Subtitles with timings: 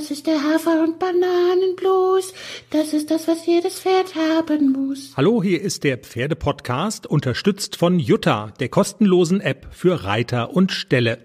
[0.00, 2.32] Das ist der Hafer- und Bananenblues.
[2.70, 5.12] Das ist das, was jedes Pferd haben muss.
[5.14, 11.18] Hallo, hier ist der Pferdepodcast, unterstützt von Jutta, der kostenlosen App für Reiter und Ställe.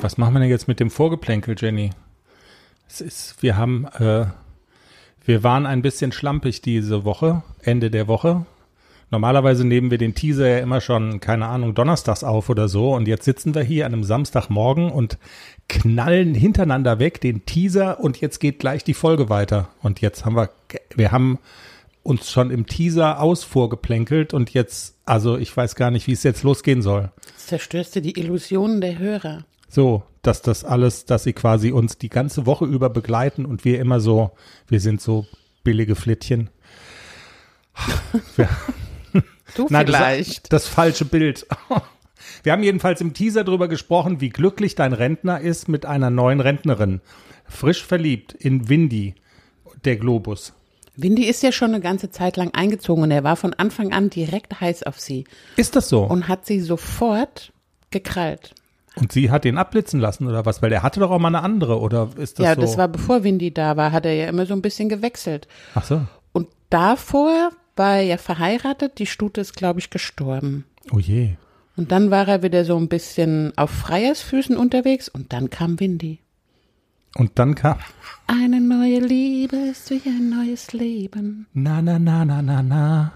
[0.00, 1.90] Was machen wir denn jetzt mit dem Vorgeplänkel, Jenny?
[2.88, 4.26] Es ist, wir haben, äh,
[5.24, 8.46] wir waren ein bisschen schlampig diese Woche, Ende der Woche.
[9.10, 12.94] Normalerweise nehmen wir den Teaser ja immer schon, keine Ahnung, donnerstags auf oder so.
[12.94, 15.18] Und jetzt sitzen wir hier an einem Samstagmorgen und
[15.68, 19.68] knallen hintereinander weg den Teaser und jetzt geht gleich die Folge weiter.
[19.82, 20.50] Und jetzt haben wir,
[20.94, 21.38] wir haben
[22.02, 26.42] uns schon im Teaser ausvorgeplänkelt und jetzt, also ich weiß gar nicht, wie es jetzt
[26.42, 27.10] losgehen soll.
[27.26, 29.44] Jetzt zerstörst du die Illusionen der Hörer.
[29.68, 33.80] So, dass das alles, dass sie quasi uns die ganze Woche über begleiten und wir
[33.80, 34.30] immer so,
[34.68, 35.26] wir sind so
[35.64, 36.50] billige Flittchen.
[39.54, 40.52] Du Nein, vielleicht.
[40.52, 41.46] Das, das falsche Bild.
[42.42, 46.40] Wir haben jedenfalls im Teaser darüber gesprochen, wie glücklich dein Rentner ist mit einer neuen
[46.40, 47.00] Rentnerin.
[47.46, 49.14] Frisch verliebt in Windy,
[49.84, 50.52] der Globus.
[50.96, 54.10] Windy ist ja schon eine ganze Zeit lang eingezogen und er war von Anfang an
[54.10, 55.24] direkt heiß auf sie
[55.56, 56.02] Ist das so?
[56.02, 57.52] und hat sie sofort
[57.90, 58.52] gekrallt.
[58.96, 60.60] Und sie hat ihn abblitzen lassen oder was?
[60.60, 62.62] Weil der hatte doch auch mal eine andere oder ist das ja, so?
[62.62, 65.46] das war bevor Windy da war, hat er ja immer so ein bisschen gewechselt.
[65.76, 66.04] Ach so.
[66.32, 70.64] Und davor war er ja verheiratet, die Stute ist, glaube ich, gestorben.
[70.92, 71.34] Oh je.
[71.76, 76.18] Und dann war er wieder so ein bisschen auf Freiersfüßen unterwegs und dann kam Windy.
[77.16, 77.78] Und dann kam
[78.26, 81.46] Eine neue Liebe ist wie ein neues Leben.
[81.54, 83.12] na na na na na na.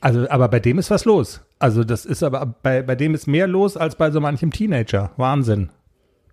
[0.00, 1.40] Also, aber bei dem ist was los.
[1.58, 5.10] Also, das ist aber bei bei dem ist mehr los als bei so manchem Teenager.
[5.16, 5.70] Wahnsinn.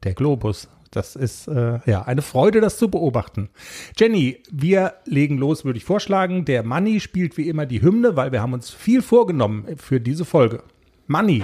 [0.03, 0.67] Der Globus.
[0.91, 3.49] Das ist äh, ja eine Freude, das zu beobachten.
[3.97, 6.43] Jenny, wir legen los, würde ich vorschlagen.
[6.45, 10.25] Der Manni spielt wie immer die Hymne, weil wir haben uns viel vorgenommen für diese
[10.25, 10.63] Folge.
[11.07, 11.43] Manni.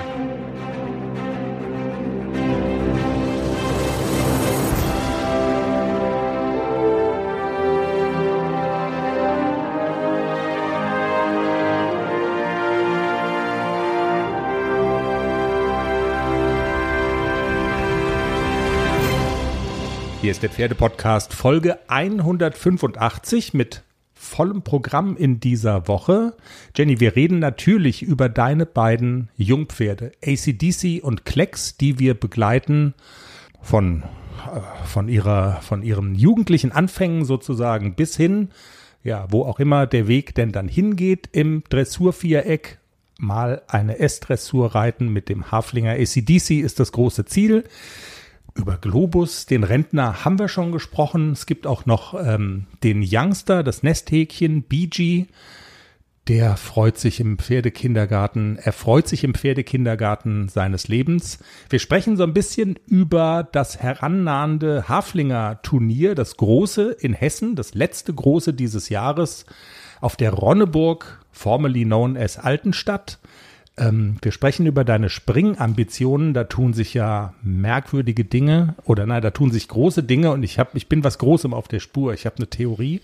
[20.27, 23.83] Hier ist der Pferdepodcast Folge 185 mit
[24.13, 26.35] vollem Programm in dieser Woche.
[26.75, 32.93] Jenny, wir reden natürlich über deine beiden Jungpferde, ACDC und Klecks, die wir begleiten
[33.61, 34.03] von,
[34.53, 38.49] äh, von, ihrer, von ihren jugendlichen Anfängen sozusagen bis hin,
[39.05, 42.79] ja, wo auch immer der Weg denn dann hingeht im Dressurviereck.
[43.17, 47.63] Mal eine S-Dressur reiten mit dem Haflinger ACDC ist das große Ziel.
[48.57, 51.31] Über Globus, den Rentner, haben wir schon gesprochen.
[51.31, 55.27] Es gibt auch noch ähm, den Youngster, das Nesthäkchen, BG.
[56.27, 61.39] Der freut sich im Pferdekindergarten, er freut sich im Pferdekindergarten seines Lebens.
[61.69, 67.75] Wir sprechen so ein bisschen über das herannahende Haflinger Turnier, das große in Hessen, das
[67.75, 69.45] letzte große dieses Jahres
[70.01, 73.19] auf der Ronneburg, formerly known as Altenstadt.
[73.77, 76.33] Ähm, wir sprechen über deine Springambitionen.
[76.33, 80.59] Da tun sich ja merkwürdige Dinge oder nein, da tun sich große Dinge und ich,
[80.59, 82.13] hab, ich bin was Großem auf der Spur.
[82.13, 83.01] Ich habe eine Theorie.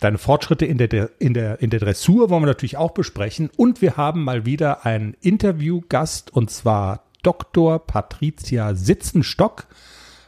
[0.00, 3.50] Deine Fortschritte in der, in, der, in der Dressur wollen wir natürlich auch besprechen.
[3.56, 7.84] Und wir haben mal wieder einen Interviewgast und zwar Dr.
[7.84, 9.66] Patricia Sitzenstock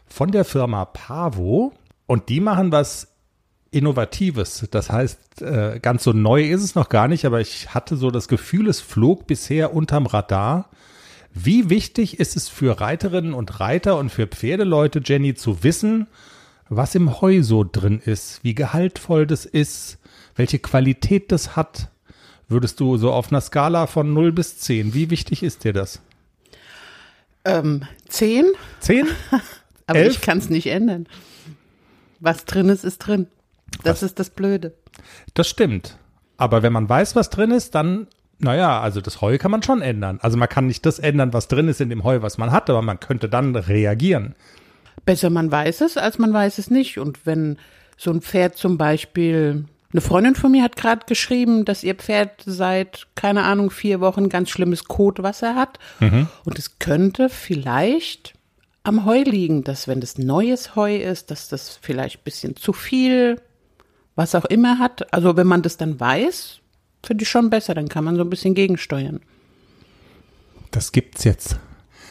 [0.06, 1.72] von der Firma Pavo.
[2.06, 3.09] Und die machen was
[3.70, 4.66] Innovatives.
[4.70, 8.10] Das heißt, äh, ganz so neu ist es noch gar nicht, aber ich hatte so
[8.10, 10.68] das Gefühl, es flog bisher unterm Radar.
[11.32, 16.08] Wie wichtig ist es für Reiterinnen und Reiter und für Pferdeleute, Jenny, zu wissen,
[16.68, 19.98] was im Heu so drin ist, wie gehaltvoll das ist,
[20.34, 21.88] welche Qualität das hat?
[22.48, 26.00] Würdest du so auf einer Skala von 0 bis 10, wie wichtig ist dir das?
[27.44, 28.46] Ähm, zehn,
[28.80, 29.06] 10?
[29.86, 30.14] aber Elf?
[30.14, 31.06] ich kann es nicht ändern.
[32.18, 33.28] Was drin ist, ist drin.
[33.82, 34.74] Das ist das Blöde.
[35.34, 35.96] Das stimmt.
[36.36, 38.06] Aber wenn man weiß, was drin ist, dann,
[38.38, 40.18] naja, also das Heu kann man schon ändern.
[40.22, 42.70] Also man kann nicht das ändern, was drin ist in dem Heu, was man hat,
[42.70, 44.34] aber man könnte dann reagieren.
[45.04, 46.98] Besser man weiß es, als man weiß es nicht.
[46.98, 47.58] Und wenn
[47.96, 52.42] so ein Pferd zum Beispiel, eine Freundin von mir hat gerade geschrieben, dass ihr Pferd
[52.46, 55.78] seit, keine Ahnung, vier Wochen ganz schlimmes Kotwasser hat.
[56.44, 58.34] Und es könnte vielleicht
[58.82, 62.72] am Heu liegen, dass wenn das neues Heu ist, dass das vielleicht ein bisschen zu
[62.72, 63.40] viel,
[64.20, 65.14] was auch immer hat.
[65.14, 66.60] Also wenn man das dann weiß,
[67.02, 69.20] finde ich schon besser, dann kann man so ein bisschen gegensteuern.
[70.70, 71.58] Das gibt's jetzt.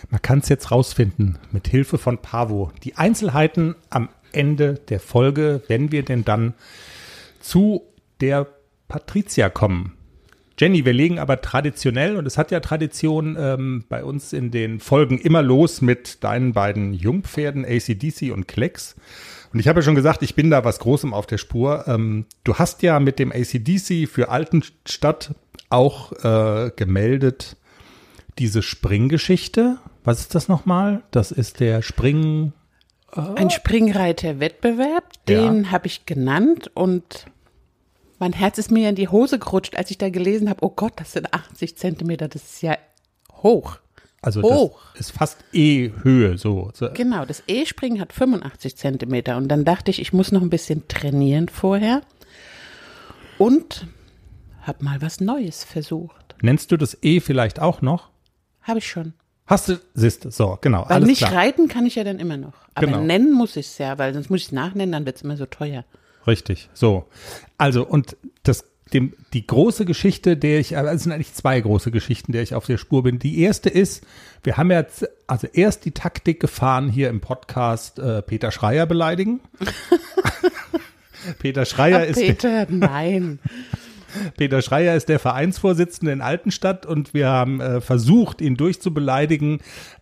[0.09, 2.71] Man kann es jetzt rausfinden mit Hilfe von Pavo.
[2.83, 6.55] Die Einzelheiten am Ende der Folge, wenn wir denn dann
[7.41, 7.83] zu
[8.21, 8.47] der
[8.87, 9.93] Patricia kommen.
[10.57, 14.79] Jenny, wir legen aber traditionell, und es hat ja Tradition ähm, bei uns in den
[14.79, 18.95] Folgen immer los mit deinen beiden Jungpferden, ACDC und Klecks.
[19.53, 21.85] Und ich habe ja schon gesagt, ich bin da was Großem auf der Spur.
[21.87, 25.33] Ähm, du hast ja mit dem ACDC für Altenstadt
[25.69, 27.55] auch äh, gemeldet
[28.37, 29.77] diese Springgeschichte.
[30.03, 31.01] Was ist das nochmal?
[31.11, 32.53] Das ist der Spring.
[33.11, 35.71] Ein Springreiter-Wettbewerb, den Ja.
[35.71, 37.25] habe ich genannt und
[38.19, 40.93] mein Herz ist mir in die Hose gerutscht, als ich da gelesen habe, oh Gott,
[40.97, 42.77] das sind 80 Zentimeter, das ist ja
[43.41, 43.77] hoch.
[44.21, 44.79] Also Hoch.
[44.93, 46.71] das ist fast E-Höhe so.
[46.93, 50.87] Genau, das E-Springen hat 85 Zentimeter und dann dachte ich, ich muss noch ein bisschen
[50.87, 52.01] trainieren vorher
[53.37, 53.87] und
[54.61, 56.35] habe mal was Neues versucht.
[56.41, 58.09] Nennst du das E vielleicht auch noch?
[58.61, 59.13] Habe ich schon.
[59.47, 61.33] Hast du, siehst du, so, genau, Weil alles nicht klar.
[61.33, 62.53] reiten kann ich ja dann immer noch.
[62.75, 63.01] Aber Genau.
[63.01, 65.37] nennen muss ich es ja, weil sonst muss ich es nachnennen, dann wird es immer
[65.37, 65.85] so teuer.
[66.27, 67.05] Richtig, so.
[67.57, 71.91] Also, und das, dem, die große Geschichte, der ich, also es sind eigentlich zwei große
[71.91, 73.19] Geschichten, der ich auf der Spur bin.
[73.19, 74.05] Die erste ist,
[74.43, 79.41] wir haben jetzt, also erst die Taktik gefahren, hier im Podcast äh, Peter Schreier beleidigen.
[81.39, 83.39] Peter Schreier ist der, Peter, nein.
[84.37, 89.59] Peter Schreier ist der Vereinsvorsitzende in Altenstadt und wir haben äh, versucht, ihn durchzubeleidigen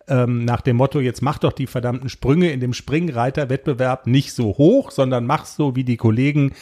[0.08, 4.56] ähm, nach dem Motto, jetzt mach doch die verdammten Sprünge in dem Springreiterwettbewerb nicht so
[4.56, 6.52] hoch, sondern mach so wie die Kollegen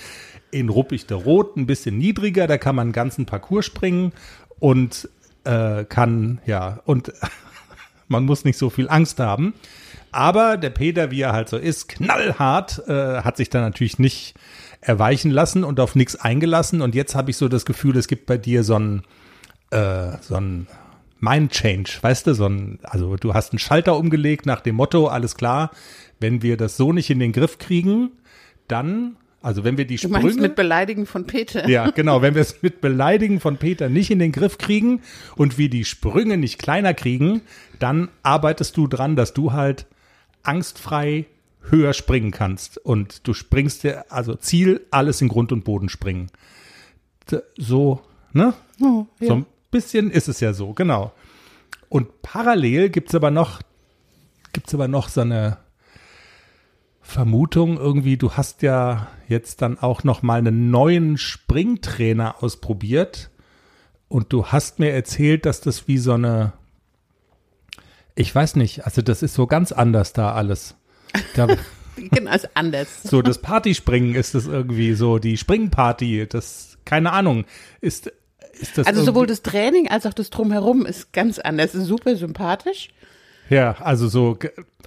[0.50, 4.12] in Ruppichte Rot ein bisschen niedriger, da kann man einen ganzen Parcours springen
[4.58, 5.08] und
[5.44, 7.12] äh, kann, ja, und
[8.08, 9.54] man muss nicht so viel Angst haben.
[10.12, 14.34] Aber der Peter, wie er halt so ist, knallhart, äh, hat sich da natürlich nicht
[14.80, 16.80] erweichen lassen und auf nichts eingelassen.
[16.80, 19.02] Und jetzt habe ich so das Gefühl, es gibt bei dir so ein,
[19.70, 20.68] äh, so ein
[21.18, 25.08] Mind Change, weißt du, so ein, also du hast einen Schalter umgelegt nach dem Motto,
[25.08, 25.70] alles klar,
[26.20, 28.12] wenn wir das so nicht in den Griff kriegen,
[28.68, 29.16] dann,
[29.46, 30.24] also wenn wir die Du Sprünge.
[30.24, 31.68] meinst mit Beleidigen von Peter?
[31.68, 32.20] Ja, genau.
[32.20, 35.02] Wenn wir es mit Beleidigen von Peter nicht in den Griff kriegen
[35.36, 37.42] und wir die Sprünge nicht kleiner kriegen,
[37.78, 39.86] dann arbeitest du dran, dass du halt
[40.42, 41.26] angstfrei
[41.60, 42.78] höher springen kannst.
[42.78, 46.26] Und du springst dir, also Ziel, alles in Grund und Boden springen.
[47.56, 48.00] So,
[48.32, 48.52] ne?
[48.80, 49.28] Oh, ja.
[49.28, 51.12] So ein bisschen ist es ja so, genau.
[51.88, 53.62] Und parallel gibt's aber noch,
[54.52, 55.58] gibt's aber noch so eine
[57.06, 63.30] Vermutung irgendwie, du hast ja jetzt dann auch noch mal einen neuen Springtrainer ausprobiert
[64.08, 66.52] und du hast mir erzählt, dass das wie so eine,
[68.16, 70.74] ich weiß nicht, also das ist so ganz anders da alles.
[71.34, 71.46] Da,
[72.10, 73.02] Genau, ist anders.
[73.04, 77.44] so das Partyspringen ist das irgendwie so, die Springparty, das, keine Ahnung,
[77.80, 78.12] ist,
[78.52, 81.74] ist das Also sowohl das Training als auch das Drumherum ist ganz anders.
[81.74, 82.88] Ist super sympathisch.
[83.48, 84.38] Ja, also so,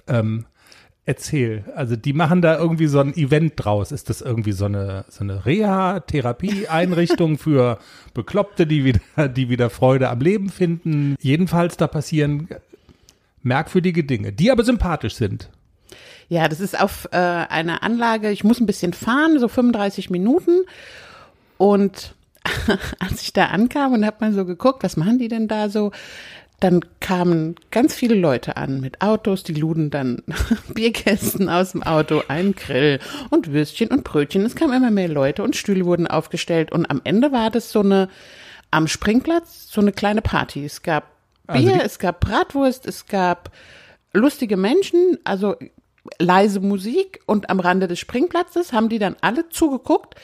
[0.06, 0.46] ähm,
[1.06, 1.64] erzähl.
[1.74, 3.92] Also die machen da irgendwie so ein Event draus.
[3.92, 7.78] Ist das irgendwie so eine, so eine Reha-Therapie-Einrichtung für
[8.14, 11.16] Bekloppte, die wieder, die wieder Freude am Leben finden?
[11.20, 12.48] Jedenfalls, da passieren
[13.42, 15.48] merkwürdige Dinge, die aber sympathisch sind.
[16.28, 20.60] Ja, das ist auf äh, einer Anlage, ich muss ein bisschen fahren, so 35 Minuten.
[21.58, 22.14] Und
[22.98, 25.90] als ich da ankam und habe mal so geguckt, was machen die denn da so,
[26.60, 30.22] dann kamen ganz viele Leute an mit Autos, die luden dann
[30.74, 34.44] Bierkästen aus dem Auto, einen Grill und Würstchen und Brötchen.
[34.44, 36.70] Es kamen immer mehr Leute und Stühle wurden aufgestellt.
[36.70, 38.08] Und am Ende war das so eine,
[38.70, 40.64] am Springplatz, so eine kleine Party.
[40.64, 41.04] Es gab
[41.46, 43.50] Bier, Also es gab Bratwurst, es gab
[44.12, 45.56] lustige Menschen, also
[46.18, 50.14] leise Musik und am Rande des Springplatzes haben die dann alle zugeguckt.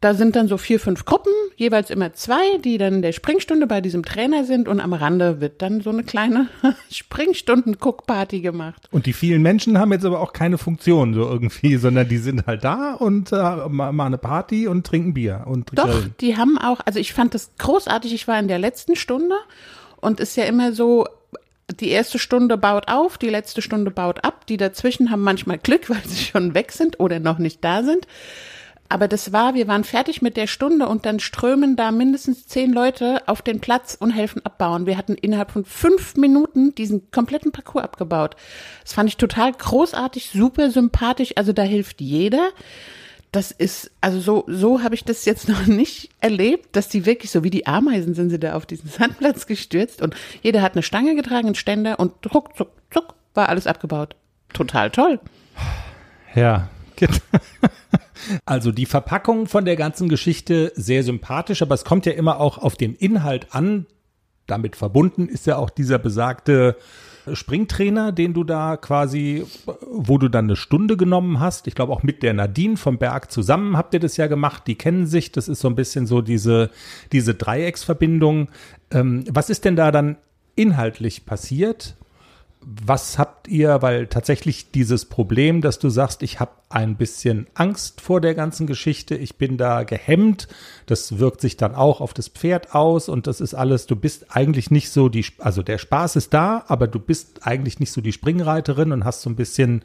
[0.00, 3.80] Da sind dann so vier, fünf Gruppen, jeweils immer zwei, die dann der Springstunde bei
[3.80, 6.46] diesem Trainer sind und am Rande wird dann so eine kleine
[6.92, 8.88] Springstunden-Guckparty gemacht.
[8.90, 12.46] Und die vielen Menschen haben jetzt aber auch keine Funktion so irgendwie, sondern die sind
[12.46, 16.14] halt da und äh, ma- machen eine Party und trinken Bier und Doch, grillen.
[16.20, 18.14] die haben auch, also ich fand das großartig.
[18.14, 19.34] Ich war in der letzten Stunde
[20.00, 21.06] und ist ja immer so,
[21.80, 24.46] die erste Stunde baut auf, die letzte Stunde baut ab.
[24.46, 28.06] Die dazwischen haben manchmal Glück, weil sie schon weg sind oder noch nicht da sind.
[28.90, 32.72] Aber das war, wir waren fertig mit der Stunde und dann strömen da mindestens zehn
[32.72, 34.86] Leute auf den Platz und helfen abbauen.
[34.86, 38.36] Wir hatten innerhalb von fünf Minuten diesen kompletten Parcours abgebaut.
[38.82, 41.32] Das fand ich total großartig, super sympathisch.
[41.36, 42.48] Also da hilft jeder.
[43.30, 47.30] Das ist, also so, so habe ich das jetzt noch nicht erlebt, dass die wirklich
[47.30, 50.82] so wie die Ameisen sind sie da auf diesen Sandplatz gestürzt und jeder hat eine
[50.82, 54.16] Stange getragen, einen Ständer und ruck, zuck, zuck, war alles abgebaut.
[54.54, 55.20] Total toll.
[56.34, 56.70] Ja.
[58.44, 62.58] Also die Verpackung von der ganzen Geschichte sehr sympathisch, aber es kommt ja immer auch
[62.58, 63.86] auf den Inhalt an.
[64.46, 66.76] Damit verbunden ist ja auch dieser besagte
[67.32, 69.44] Springtrainer, den du da quasi,
[69.86, 71.66] wo du dann eine Stunde genommen hast.
[71.66, 74.66] Ich glaube auch mit der Nadine vom Berg zusammen habt ihr das ja gemacht.
[74.66, 75.32] Die kennen sich.
[75.32, 76.70] Das ist so ein bisschen so diese,
[77.12, 78.48] diese Dreiecksverbindung.
[78.90, 80.16] Ähm, was ist denn da dann
[80.54, 81.97] inhaltlich passiert?
[82.70, 88.02] Was habt ihr, weil tatsächlich dieses Problem, dass du sagst, ich habe ein bisschen Angst
[88.02, 90.48] vor der ganzen Geschichte, ich bin da gehemmt,
[90.84, 94.36] das wirkt sich dann auch auf das Pferd aus und das ist alles, du bist
[94.36, 98.02] eigentlich nicht so die, also der Spaß ist da, aber du bist eigentlich nicht so
[98.02, 99.82] die Springreiterin und hast so ein bisschen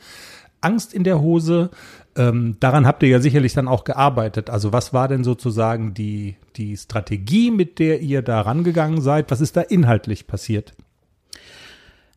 [0.60, 1.70] Angst in der Hose.
[2.18, 4.50] Ähm, daran habt ihr ja sicherlich dann auch gearbeitet.
[4.50, 9.32] Also was war denn sozusagen die, die Strategie, mit der ihr da rangegangen seid?
[9.32, 10.74] Was ist da inhaltlich passiert?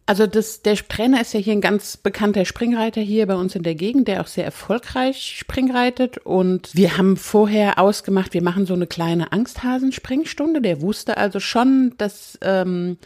[0.08, 3.64] Also das, der Trainer ist ja hier ein ganz bekannter Springreiter hier bei uns in
[3.64, 6.18] der Gegend, der auch sehr erfolgreich Springreitet.
[6.18, 10.62] Und wir haben vorher ausgemacht, wir machen so eine kleine Angsthasen-Springstunde.
[10.62, 12.98] Der wusste also schon, dass ähm,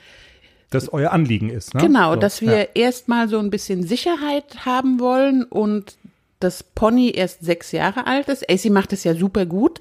[0.68, 1.74] das euer Anliegen ist.
[1.74, 1.80] Ne?
[1.80, 2.66] Genau, so, dass wir ja.
[2.74, 5.96] erstmal so ein bisschen Sicherheit haben wollen und
[6.38, 8.50] das Pony erst sechs Jahre alt ist.
[8.50, 9.80] AC macht es ja super gut.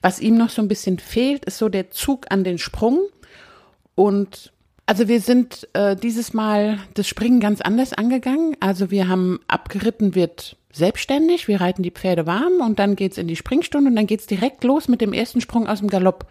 [0.00, 3.00] Was ihm noch so ein bisschen fehlt, ist so der Zug an den Sprung.
[3.94, 4.52] Und
[4.86, 8.56] also wir sind äh, dieses Mal das Springen ganz anders angegangen.
[8.60, 13.28] Also wir haben abgeritten wird selbstständig, wir reiten die Pferde warm und dann geht's in
[13.28, 16.26] die Springstunde und dann geht's direkt los mit dem ersten Sprung aus dem Galopp.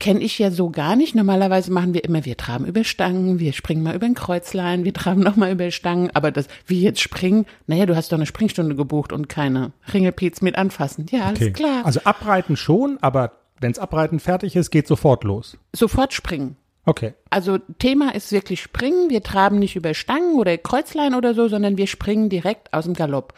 [0.00, 1.14] Kenne ich ja so gar nicht.
[1.14, 4.94] Normalerweise machen wir immer, wir traben über Stangen, wir springen mal über ein Kreuzlein, wir
[4.94, 6.10] traben nochmal über Stangen.
[6.14, 10.40] Aber das, wie jetzt springen, naja, du hast doch eine Springstunde gebucht und keine Ringelpiez
[10.40, 11.06] mit anfassen.
[11.10, 11.52] Ja, alles okay.
[11.52, 11.84] klar.
[11.84, 15.56] Also abreiten schon, aber wenn's Abreiten fertig ist, geht sofort los.
[15.72, 16.56] Sofort springen.
[16.84, 17.14] Okay.
[17.30, 19.08] Also Thema ist wirklich Springen.
[19.08, 22.94] Wir traben nicht über Stangen oder Kreuzlein oder so, sondern wir springen direkt aus dem
[22.94, 23.34] Galopp.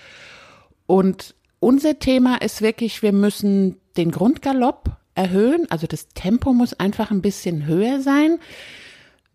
[0.87, 5.67] Und unser Thema ist wirklich, wir müssen den Grundgalopp erhöhen.
[5.71, 8.39] Also das Tempo muss einfach ein bisschen höher sein.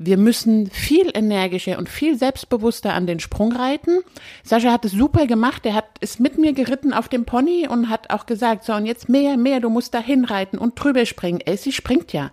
[0.01, 3.99] Wir müssen viel energischer und viel selbstbewusster an den Sprung reiten.
[4.43, 5.65] Sascha hat es super gemacht.
[5.65, 8.85] Er hat ist mit mir geritten auf dem Pony und hat auch gesagt, so und
[8.85, 11.41] jetzt mehr, mehr, du musst da hinreiten und drüber springen.
[11.41, 12.31] Elsie springt ja.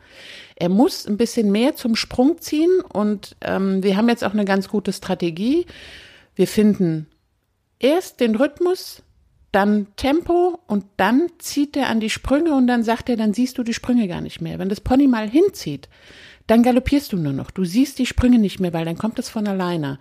[0.56, 4.46] Er muss ein bisschen mehr zum Sprung ziehen und ähm, wir haben jetzt auch eine
[4.46, 5.66] ganz gute Strategie.
[6.34, 7.06] Wir finden
[7.78, 9.02] erst den Rhythmus,
[9.52, 13.58] dann Tempo und dann zieht er an die Sprünge und dann sagt er, dann siehst
[13.58, 14.58] du die Sprünge gar nicht mehr.
[14.58, 15.88] Wenn das Pony mal hinzieht,
[16.46, 17.50] dann galoppierst du nur noch.
[17.50, 19.98] Du siehst die Sprünge nicht mehr, weil dann kommt es von alleine.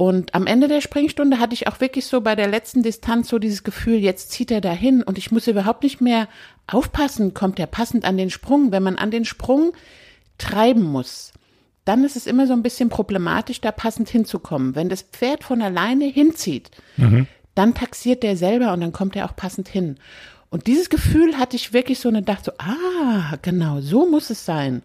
[0.00, 3.38] Und am Ende der Springstunde hatte ich auch wirklich so bei der letzten Distanz so
[3.38, 6.26] dieses Gefühl, jetzt zieht er dahin und ich muss überhaupt nicht mehr
[6.66, 8.72] aufpassen, kommt er passend an den Sprung.
[8.72, 9.74] Wenn man an den Sprung
[10.38, 11.34] treiben muss,
[11.84, 14.74] dann ist es immer so ein bisschen problematisch, da passend hinzukommen.
[14.74, 17.26] Wenn das Pferd von alleine hinzieht, mhm.
[17.54, 19.98] dann taxiert der selber und dann kommt er auch passend hin.
[20.48, 24.46] Und dieses Gefühl hatte ich wirklich so und dachte so, ah, genau, so muss es
[24.46, 24.82] sein.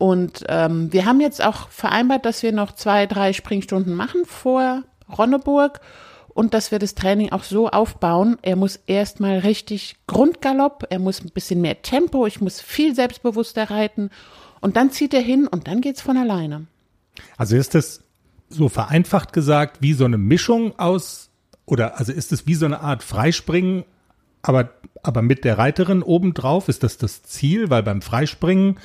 [0.00, 4.82] Und ähm, wir haben jetzt auch vereinbart, dass wir noch zwei, drei Springstunden machen vor
[5.14, 5.82] Ronneburg
[6.30, 8.38] und dass wir das Training auch so aufbauen.
[8.40, 13.70] Er muss erstmal richtig Grundgalopp, er muss ein bisschen mehr Tempo, ich muss viel selbstbewusster
[13.70, 14.08] reiten
[14.62, 16.66] und dann zieht er hin und dann geht's von alleine.
[17.36, 18.02] Also ist das
[18.48, 21.28] so vereinfacht gesagt wie so eine Mischung aus
[21.66, 23.84] oder also ist es wie so eine Art Freispringen,
[24.40, 24.70] aber
[25.02, 28.78] aber mit der Reiterin obendrauf ist das das Ziel, weil beim Freispringen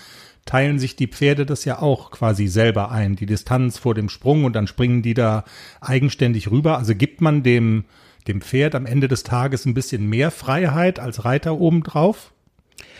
[0.45, 4.45] teilen sich die Pferde das ja auch quasi selber ein, die Distanz vor dem Sprung
[4.45, 5.43] und dann springen die da
[5.81, 6.77] eigenständig rüber.
[6.77, 7.85] Also gibt man dem,
[8.27, 12.31] dem Pferd am Ende des Tages ein bisschen mehr Freiheit als Reiter obendrauf?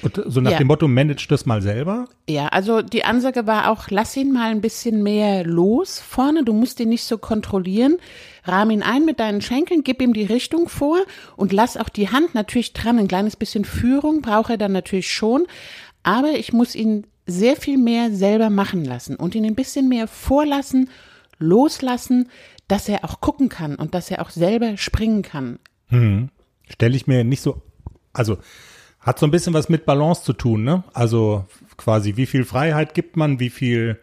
[0.01, 0.57] Und so nach ja.
[0.57, 2.07] dem Motto, manage das mal selber?
[2.29, 6.53] Ja, also die Ansage war auch, lass ihn mal ein bisschen mehr los vorne, du
[6.53, 7.97] musst ihn nicht so kontrollieren.
[8.43, 10.97] Rahm ihn ein mit deinen Schenkeln, gib ihm die Richtung vor
[11.35, 12.99] und lass auch die Hand natürlich dran.
[12.99, 15.47] Ein kleines bisschen Führung braucht er dann natürlich schon.
[16.05, 20.07] Aber ich muss ihn sehr viel mehr selber machen lassen und ihn ein bisschen mehr
[20.07, 20.87] vorlassen,
[21.39, 22.29] loslassen,
[22.67, 25.57] dass er auch gucken kann und dass er auch selber springen kann.
[25.87, 26.29] Hm.
[26.69, 27.63] Stelle ich mir nicht so,
[28.13, 28.37] also
[28.99, 30.83] hat so ein bisschen was mit Balance zu tun, ne?
[30.93, 31.45] Also
[31.75, 33.99] quasi, wie viel Freiheit gibt man, wie viel,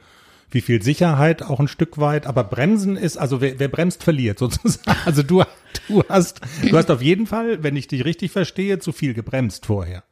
[0.50, 4.40] wie viel Sicherheit auch ein Stück weit, aber Bremsen ist, also wer, wer bremst, verliert
[4.40, 4.98] sozusagen.
[5.04, 5.44] Also du,
[5.86, 9.66] du hast, du hast auf jeden Fall, wenn ich dich richtig verstehe, zu viel gebremst
[9.66, 10.02] vorher.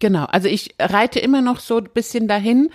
[0.00, 2.70] Genau, also ich reite immer noch so ein bisschen dahin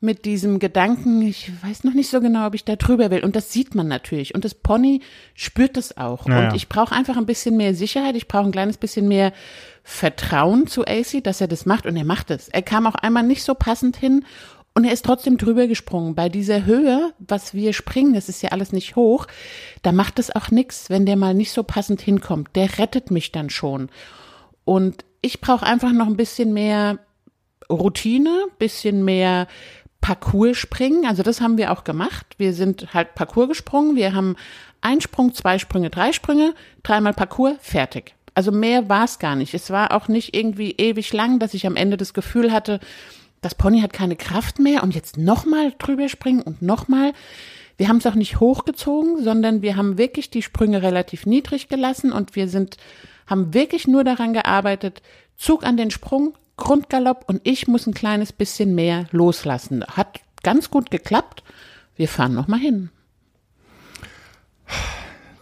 [0.00, 3.24] mit diesem Gedanken, ich weiß noch nicht so genau, ob ich da drüber will.
[3.24, 4.34] Und das sieht man natürlich.
[4.34, 5.00] Und das Pony
[5.34, 6.26] spürt das auch.
[6.26, 6.48] Naja.
[6.48, 8.14] Und ich brauche einfach ein bisschen mehr Sicherheit.
[8.14, 9.32] Ich brauche ein kleines bisschen mehr
[9.82, 11.84] Vertrauen zu AC, dass er das macht.
[11.84, 12.48] Und er macht es.
[12.48, 14.24] Er kam auch einmal nicht so passend hin.
[14.72, 16.14] Und er ist trotzdem drüber gesprungen.
[16.14, 19.26] Bei dieser Höhe, was wir springen, das ist ja alles nicht hoch,
[19.82, 22.54] da macht es auch nichts, wenn der mal nicht so passend hinkommt.
[22.54, 23.88] Der rettet mich dann schon.
[24.64, 26.98] Und ich brauche einfach noch ein bisschen mehr
[27.70, 29.46] Routine, bisschen mehr
[30.00, 31.06] Parcours springen.
[31.06, 32.26] Also das haben wir auch gemacht.
[32.38, 33.96] Wir sind halt Parcours gesprungen.
[33.96, 34.36] Wir haben
[34.80, 38.14] ein Sprung, zwei Sprünge, drei Sprünge, dreimal Parcours, fertig.
[38.34, 39.54] Also mehr war es gar nicht.
[39.54, 42.78] Es war auch nicht irgendwie ewig lang, dass ich am Ende das Gefühl hatte,
[43.40, 47.12] das Pony hat keine Kraft mehr und jetzt nochmal drüber springen und nochmal.
[47.76, 52.12] Wir haben es auch nicht hochgezogen, sondern wir haben wirklich die Sprünge relativ niedrig gelassen
[52.12, 52.76] und wir sind,
[53.28, 55.02] haben wirklich nur daran gearbeitet,
[55.36, 59.84] Zug an den Sprung, Grundgalopp und ich muss ein kleines bisschen mehr loslassen.
[59.84, 61.44] Hat ganz gut geklappt.
[61.94, 62.90] Wir fahren nochmal hin.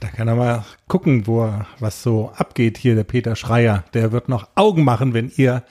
[0.01, 3.85] Da kann er mal gucken, wo was so abgeht hier, der Peter Schreier.
[3.95, 5.65] Der wird noch Augen machen, wenn ihr,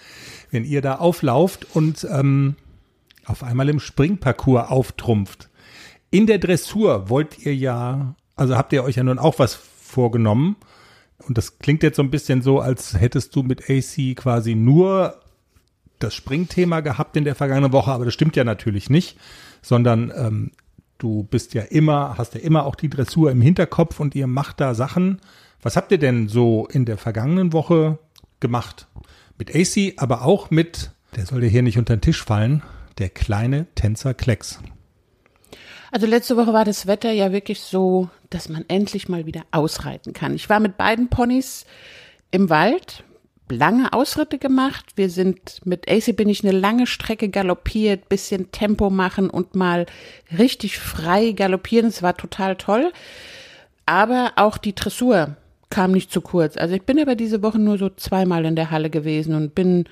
[0.51, 2.55] wenn ihr da auflauft und ähm,
[3.25, 5.49] auf einmal im Springparcours auftrumpft.
[6.09, 10.55] In der Dressur wollt ihr ja, also habt ihr euch ja nun auch was vorgenommen.
[11.27, 15.19] Und das klingt jetzt so ein bisschen so, als hättest du mit AC quasi nur
[15.99, 19.17] das Springthema gehabt in der vergangenen Woche, aber das stimmt ja natürlich nicht,
[19.61, 20.51] sondern ähm,
[20.97, 24.61] du bist ja immer, hast ja immer auch die Dressur im Hinterkopf und ihr macht
[24.61, 25.19] da Sachen.
[25.61, 27.97] Was habt ihr denn so in der vergangenen Woche
[28.39, 28.87] gemacht?
[29.37, 32.61] Mit AC, aber auch mit, der soll dir hier nicht unter den Tisch fallen,
[32.97, 34.59] der kleine Tänzer Klecks.
[35.91, 40.13] Also letzte Woche war das Wetter ja wirklich so, dass man endlich mal wieder ausreiten
[40.13, 40.33] kann.
[40.33, 41.65] Ich war mit beiden Ponys
[42.31, 43.03] im Wald,
[43.49, 44.85] lange Ausritte gemacht.
[44.95, 49.85] Wir sind mit AC bin ich eine lange Strecke galoppiert, bisschen Tempo machen und mal
[50.37, 51.87] richtig frei galoppieren.
[51.87, 52.91] Es war total toll.
[53.85, 55.37] Aber auch die Dressur
[55.69, 56.57] kam nicht zu kurz.
[56.57, 59.85] Also ich bin aber diese Woche nur so zweimal in der Halle gewesen und bin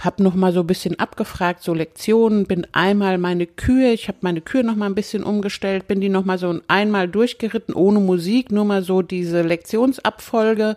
[0.00, 4.18] hab noch mal so ein bisschen abgefragt, so Lektionen, bin einmal meine Kühe, ich habe
[4.22, 8.00] meine Kühe noch mal ein bisschen umgestellt, bin die noch mal so einmal durchgeritten ohne
[8.00, 10.76] Musik, nur mal so diese Lektionsabfolge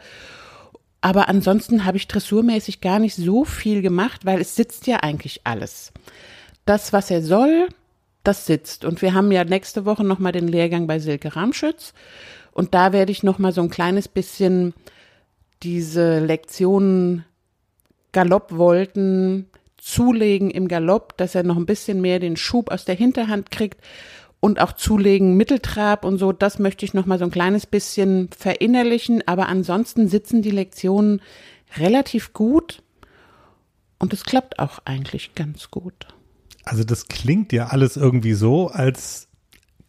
[1.05, 5.41] aber ansonsten habe ich dressurmäßig gar nicht so viel gemacht, weil es sitzt ja eigentlich
[5.43, 5.93] alles.
[6.65, 7.67] Das, was er soll,
[8.23, 8.85] das sitzt.
[8.85, 11.93] Und wir haben ja nächste Woche nochmal den Lehrgang bei Silke Ramschütz.
[12.53, 14.73] Und da werde ich nochmal so ein kleines bisschen
[15.61, 17.23] diese Lektionen
[18.15, 23.51] Galoppvolten zulegen im Galopp, dass er noch ein bisschen mehr den Schub aus der Hinterhand
[23.51, 23.81] kriegt
[24.39, 28.29] und auch zulegen, Mitteltrab und so, das möchte ich noch mal so ein kleines bisschen
[28.31, 31.21] verinnerlichen, aber ansonsten sitzen die Lektionen
[31.75, 32.83] relativ gut
[33.99, 36.07] und es klappt auch eigentlich ganz gut.
[36.63, 39.27] Also das klingt ja alles irgendwie so, als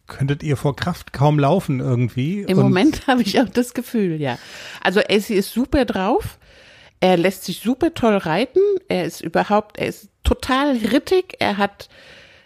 [0.05, 2.41] könntet ihr vor Kraft kaum laufen irgendwie.
[2.41, 4.37] Im Moment habe ich auch das Gefühl, ja.
[4.83, 6.39] Also AC ist super drauf.
[6.99, 8.61] Er lässt sich super toll reiten.
[8.87, 11.35] Er ist überhaupt, er ist total rittig.
[11.39, 11.89] Er hat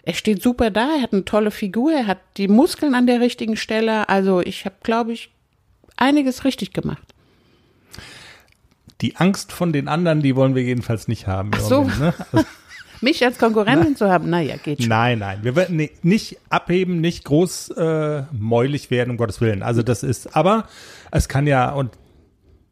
[0.04, 3.22] er steht super da, er hat eine tolle Figur, er hat die Muskeln an der
[3.22, 4.10] richtigen Stelle.
[4.10, 5.30] Also ich habe, glaube ich,
[5.96, 7.04] einiges richtig gemacht.
[9.02, 11.52] Die Angst von den anderen, die wollen wir jedenfalls nicht haben.
[11.54, 11.82] Ach so.
[11.82, 12.14] Moment, ne?
[12.32, 12.46] also,
[13.04, 14.90] Mich als Konkurrentin zu haben, naja, geht schon.
[14.90, 19.64] Nein, nein, wir werden nee, nicht abheben, nicht groß äh, mäulig werden, um Gottes Willen.
[19.64, 20.68] Also das ist, aber
[21.10, 21.90] es kann ja, und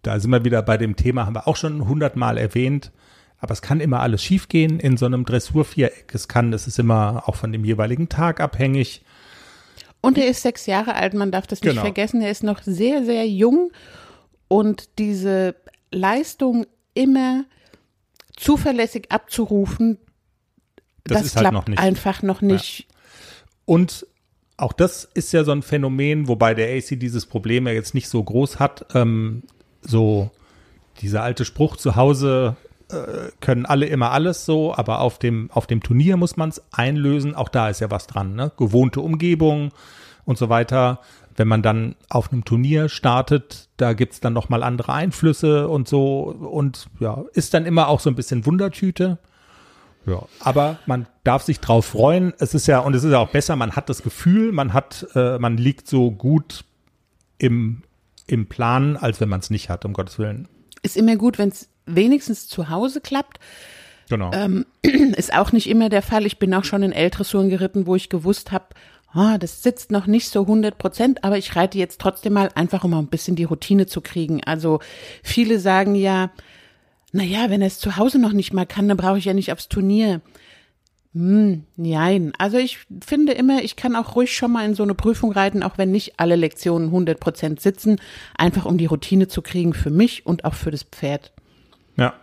[0.01, 2.91] da sind wir wieder bei dem Thema, haben wir auch schon hundertmal erwähnt,
[3.39, 6.13] aber es kann immer alles schiefgehen in so einem Dressurviereck.
[6.13, 9.03] Es kann, es ist immer auch von dem jeweiligen Tag abhängig.
[10.01, 11.81] Und er ist sechs Jahre alt, man darf das nicht genau.
[11.81, 12.21] vergessen.
[12.21, 13.71] Er ist noch sehr, sehr jung
[14.47, 15.55] und diese
[15.91, 17.45] Leistung immer
[18.35, 19.97] zuverlässig abzurufen,
[21.03, 21.79] das, das ist halt noch nicht.
[21.79, 22.79] einfach noch nicht.
[22.79, 22.85] Ja.
[23.65, 24.07] Und
[24.57, 28.09] auch das ist ja so ein Phänomen, wobei der AC dieses Problem ja jetzt nicht
[28.09, 28.85] so groß hat.
[28.93, 29.43] Ähm,
[29.81, 30.31] so
[31.01, 32.55] dieser alte Spruch zu Hause
[32.91, 36.61] äh, können alle immer alles so, aber auf dem, auf dem Turnier muss man es
[36.71, 37.35] einlösen.
[37.35, 38.51] Auch da ist ja was dran, ne?
[38.57, 39.71] Gewohnte Umgebung
[40.25, 40.99] und so weiter.
[41.35, 46.23] Wenn man dann auf einem Turnier startet, da gibt's dann nochmal andere Einflüsse und so.
[46.23, 49.19] Und ja, ist dann immer auch so ein bisschen Wundertüte.
[50.05, 52.33] Ja, aber man darf sich drauf freuen.
[52.39, 55.07] Es ist ja, und es ist ja auch besser, man hat das Gefühl, man hat,
[55.15, 56.65] äh, man liegt so gut
[57.37, 57.83] im,
[58.29, 60.47] im Plan, als wenn man es nicht hat, um Gottes Willen.
[60.81, 63.39] Ist immer gut, wenn es wenigstens zu Hause klappt.
[64.09, 64.31] Genau.
[64.33, 66.25] Ähm, ist auch nicht immer der Fall.
[66.25, 68.65] Ich bin auch schon in L-Dressuren geritten, wo ich gewusst habe,
[69.15, 72.49] oh, ah, das sitzt noch nicht so 100 Prozent, aber ich reite jetzt trotzdem mal
[72.55, 74.43] einfach, um mal ein bisschen die Routine zu kriegen.
[74.43, 74.79] Also
[75.23, 76.31] viele sagen ja,
[77.11, 79.33] na ja, wenn er es zu Hause noch nicht mal kann, dann brauche ich ja
[79.33, 80.21] nicht aufs Turnier.
[81.13, 82.33] Hm, nein.
[82.37, 85.63] Also ich finde immer, ich kann auch ruhig schon mal in so eine Prüfung reiten,
[85.63, 87.99] auch wenn nicht alle Lektionen 100 Prozent sitzen,
[88.37, 91.31] einfach um die Routine zu kriegen für mich und auch für das Pferd.
[91.97, 92.13] Ja.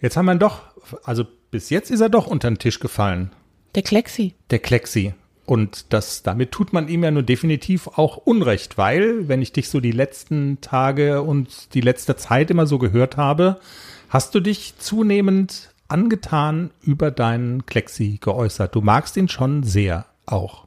[0.00, 0.62] Jetzt haben wir ihn doch,
[1.04, 3.30] also bis jetzt ist er doch unter den Tisch gefallen.
[3.74, 4.34] Der Klexi.
[4.50, 5.14] Der Klexi.
[5.46, 9.68] Und das, damit tut man ihm ja nur definitiv auch Unrecht, weil, wenn ich dich
[9.68, 13.60] so die letzten Tage und die letzte Zeit immer so gehört habe,
[14.08, 18.74] hast du dich zunehmend angetan über deinen Klexi geäußert.
[18.74, 20.66] Du magst ihn schon sehr auch.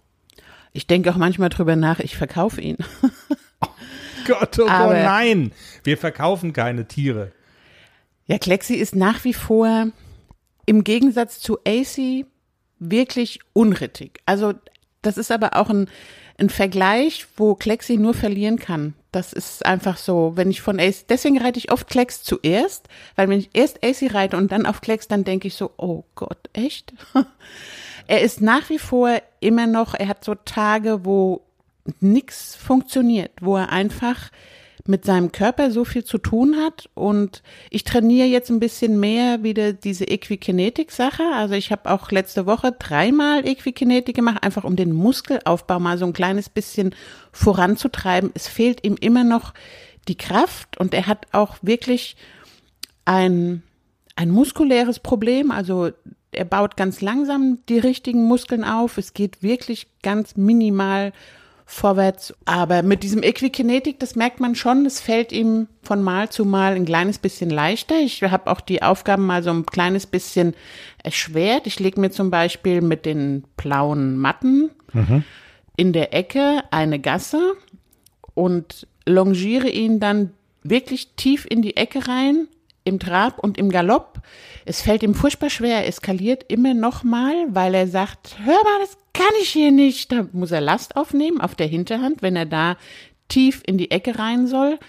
[0.71, 2.77] Ich denke auch manchmal drüber nach, ich verkaufe ihn.
[3.61, 3.67] oh
[4.25, 5.51] Gott, oh Gott, nein.
[5.83, 7.31] Wir verkaufen keine Tiere.
[8.27, 9.87] Ja, Klexi ist nach wie vor
[10.65, 12.25] im Gegensatz zu AC
[12.77, 14.19] wirklich unrittig.
[14.25, 14.53] Also
[15.01, 15.89] das ist aber auch ein,
[16.37, 18.93] ein Vergleich, wo Klexi nur verlieren kann.
[19.11, 23.27] Das ist einfach so, wenn ich von AC, deswegen reite ich oft Klecks zuerst, weil
[23.27, 26.37] wenn ich erst AC reite und dann auf Klecks, dann denke ich so, oh Gott,
[26.53, 26.93] echt?
[28.07, 31.41] er ist nach wie vor immer noch, er hat so Tage, wo
[31.99, 34.29] nichts funktioniert, wo er einfach
[34.87, 36.89] mit seinem Körper so viel zu tun hat.
[36.93, 41.23] Und ich trainiere jetzt ein bisschen mehr wieder diese Equikinetik-Sache.
[41.33, 46.05] Also ich habe auch letzte Woche dreimal Equikinetik gemacht, einfach um den Muskelaufbau mal so
[46.05, 46.95] ein kleines bisschen
[47.31, 48.31] voranzutreiben.
[48.33, 49.53] Es fehlt ihm immer noch
[50.07, 52.15] die Kraft und er hat auch wirklich
[53.05, 53.63] ein,
[54.15, 55.51] ein muskuläres Problem.
[55.51, 55.91] Also
[56.31, 58.97] er baut ganz langsam die richtigen Muskeln auf.
[58.97, 61.11] Es geht wirklich ganz minimal
[61.69, 62.33] vorwärts.
[62.45, 66.73] Aber mit diesem Equikinetik, das merkt man schon, es fällt ihm von Mal zu Mal
[66.73, 67.99] ein kleines bisschen leichter.
[67.99, 70.55] Ich habe auch die Aufgaben mal so ein kleines bisschen
[71.03, 71.67] erschwert.
[71.67, 75.23] Ich lege mir zum Beispiel mit den blauen Matten mhm.
[75.77, 77.53] in der Ecke eine Gasse
[78.33, 80.31] und longiere ihn dann
[80.63, 82.47] wirklich tief in die Ecke rein
[82.83, 84.21] im Trab und im Galopp.
[84.65, 88.79] Es fällt ihm furchtbar schwer, er eskaliert immer noch mal, weil er sagt, hör mal,
[88.81, 90.11] das kann ich hier nicht.
[90.11, 92.77] Da muss er Last aufnehmen auf der Hinterhand, wenn er da
[93.27, 94.79] tief in die Ecke rein soll.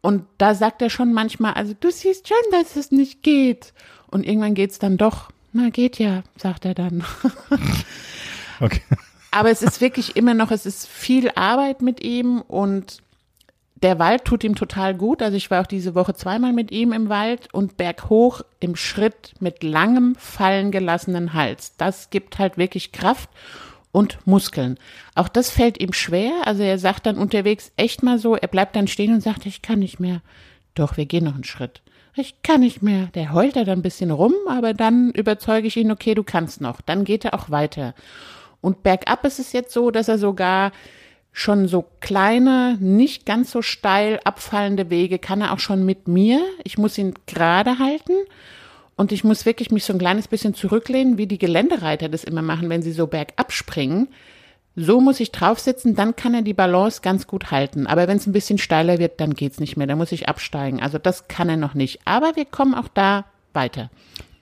[0.00, 3.72] Und da sagt er schon manchmal, also du siehst schon, dass es nicht geht.
[4.08, 5.30] Und irgendwann geht's dann doch.
[5.52, 7.04] Na, geht ja, sagt er dann.
[8.60, 8.82] okay.
[9.30, 13.02] Aber es ist wirklich immer noch, es ist viel Arbeit mit ihm und
[13.82, 15.22] der Wald tut ihm total gut.
[15.22, 19.34] Also ich war auch diese Woche zweimal mit ihm im Wald und berghoch im Schritt
[19.38, 21.76] mit langem, fallen gelassenen Hals.
[21.76, 23.28] Das gibt halt wirklich Kraft
[23.92, 24.78] und Muskeln.
[25.14, 26.32] Auch das fällt ihm schwer.
[26.44, 29.60] Also er sagt dann unterwegs echt mal so, er bleibt dann stehen und sagt, ich
[29.60, 30.22] kann nicht mehr.
[30.74, 31.82] Doch, wir gehen noch einen Schritt.
[32.14, 33.08] Ich kann nicht mehr.
[33.14, 36.62] Der heult er dann ein bisschen rum, aber dann überzeuge ich ihn, okay, du kannst
[36.62, 36.80] noch.
[36.80, 37.94] Dann geht er auch weiter.
[38.62, 40.72] Und bergab ist es jetzt so, dass er sogar
[41.38, 46.40] schon so kleine, nicht ganz so steil abfallende Wege kann er auch schon mit mir.
[46.64, 48.14] Ich muss ihn gerade halten
[48.96, 52.40] und ich muss wirklich mich so ein kleines bisschen zurücklehnen, wie die Geländereiter das immer
[52.40, 54.08] machen, wenn sie so bergab springen.
[54.76, 57.86] So muss ich drauf sitzen, dann kann er die Balance ganz gut halten.
[57.86, 59.86] Aber wenn es ein bisschen steiler wird, dann geht's nicht mehr.
[59.86, 60.80] Dann muss ich absteigen.
[60.80, 62.00] Also das kann er noch nicht.
[62.06, 63.90] Aber wir kommen auch da weiter.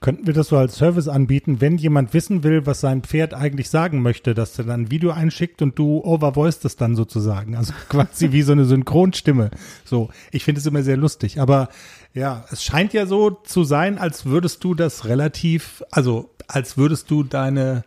[0.05, 3.71] Könnten wir das so als Service anbieten, wenn jemand wissen will, was sein Pferd eigentlich
[3.71, 7.55] sagen möchte, dass er dann ein Video einschickt und du overvoicest es dann sozusagen.
[7.55, 9.49] Also quasi wie so eine Synchronstimme.
[9.83, 11.41] So, ich finde es immer sehr lustig.
[11.41, 11.69] Aber
[12.13, 17.09] ja, es scheint ja so zu sein, als würdest du das relativ, also als würdest
[17.09, 17.83] du deine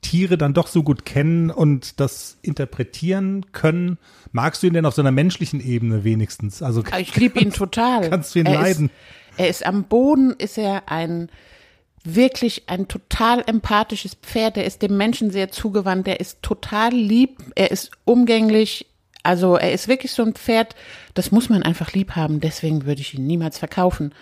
[0.00, 3.98] Tiere dann doch so gut kennen und das interpretieren können.
[4.32, 6.62] Magst du ihn denn auf so einer menschlichen Ebene wenigstens?
[6.62, 8.08] Also ich liebe ihn total.
[8.08, 8.86] Kannst du ihn er leiden?
[8.86, 11.28] Ist, er ist am Boden, ist er ein
[12.14, 14.56] wirklich ein total empathisches Pferd.
[14.56, 16.08] Er ist dem Menschen sehr zugewandt.
[16.08, 17.38] Er ist total lieb.
[17.54, 18.86] Er ist umgänglich.
[19.22, 20.74] Also er ist wirklich so ein Pferd,
[21.14, 22.40] das muss man einfach lieb haben.
[22.40, 24.14] Deswegen würde ich ihn niemals verkaufen.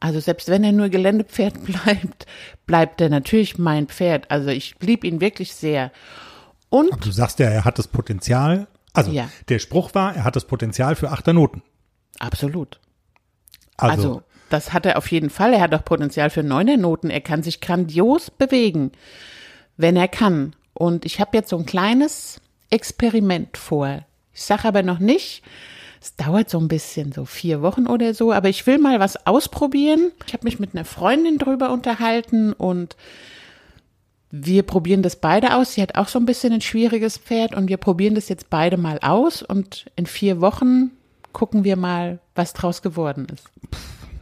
[0.00, 2.26] Also selbst wenn er nur Geländepferd bleibt,
[2.66, 4.30] bleibt er natürlich mein Pferd.
[4.30, 5.90] Also ich lieb ihn wirklich sehr.
[6.68, 8.66] Und Aber du sagst ja, er hat das Potenzial.
[8.92, 9.28] Also ja.
[9.48, 11.62] der Spruch war, er hat das Potenzial für Achternoten.
[12.20, 12.78] Absolut.
[13.76, 14.22] Also, also
[14.54, 15.52] das hat er auf jeden Fall.
[15.52, 17.10] Er hat auch Potenzial für Neunernoten.
[17.10, 18.92] Er kann sich grandios bewegen,
[19.76, 20.54] wenn er kann.
[20.74, 22.40] Und ich habe jetzt so ein kleines
[22.70, 24.04] Experiment vor.
[24.32, 25.42] Ich sage aber noch nicht,
[26.00, 29.26] es dauert so ein bisschen, so vier Wochen oder so, aber ich will mal was
[29.26, 30.12] ausprobieren.
[30.24, 32.96] Ich habe mich mit einer Freundin drüber unterhalten und
[34.30, 35.74] wir probieren das beide aus.
[35.74, 38.76] Sie hat auch so ein bisschen ein schwieriges Pferd und wir probieren das jetzt beide
[38.76, 40.92] mal aus und in vier Wochen
[41.32, 43.48] gucken wir mal, was draus geworden ist.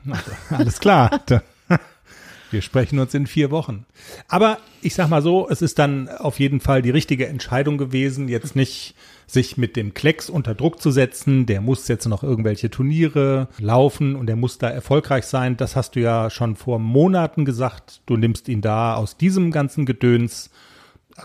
[0.50, 1.20] Alles klar.
[2.50, 3.86] Wir sprechen uns in vier Wochen.
[4.28, 8.28] Aber ich sag mal so, es ist dann auf jeden Fall die richtige Entscheidung gewesen,
[8.28, 8.94] jetzt nicht
[9.26, 11.46] sich mit dem Klecks unter Druck zu setzen.
[11.46, 15.56] Der muss jetzt noch irgendwelche Turniere laufen und der muss da erfolgreich sein.
[15.56, 18.02] Das hast du ja schon vor Monaten gesagt.
[18.04, 20.50] Du nimmst ihn da aus diesem ganzen Gedöns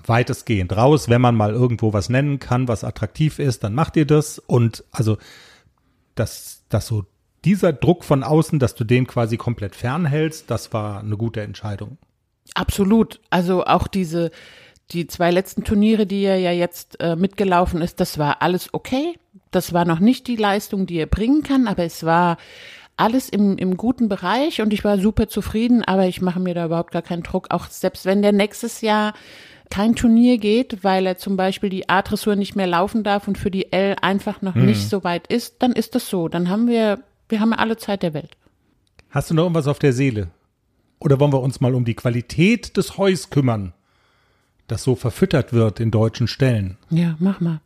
[0.06, 1.10] weitestgehend raus.
[1.10, 4.40] Wenn man mal irgendwo was nennen kann, was attraktiv ist, dann macht ihr das.
[4.40, 5.18] Und also,
[6.16, 7.06] dass das so
[7.48, 11.98] dieser Druck von außen, dass du den quasi komplett fernhältst, das war eine gute Entscheidung.
[12.56, 13.22] Absolut.
[13.30, 14.32] Also auch diese,
[14.92, 19.18] die zwei letzten Turniere, die er ja jetzt äh, mitgelaufen ist, das war alles okay.
[19.52, 22.36] Das war noch nicht die Leistung, die er bringen kann, aber es war
[22.98, 26.66] alles im, im guten Bereich und ich war super zufrieden, aber ich mache mir da
[26.66, 27.48] überhaupt gar keinen Druck.
[27.52, 29.14] Auch selbst wenn der nächstes Jahr
[29.70, 33.52] kein Turnier geht, weil er zum Beispiel die A-Dressur nicht mehr laufen darf und für
[33.52, 34.66] die L einfach noch hm.
[34.66, 36.28] nicht so weit ist, dann ist das so.
[36.28, 38.38] Dann haben wir, wir haben alle Zeit der Welt.
[39.10, 40.30] Hast du noch irgendwas auf der Seele?
[41.00, 43.74] Oder wollen wir uns mal um die Qualität des Heus kümmern,
[44.68, 46.78] das so verfüttert wird in deutschen Ställen?
[46.90, 47.62] Ja, mach mal.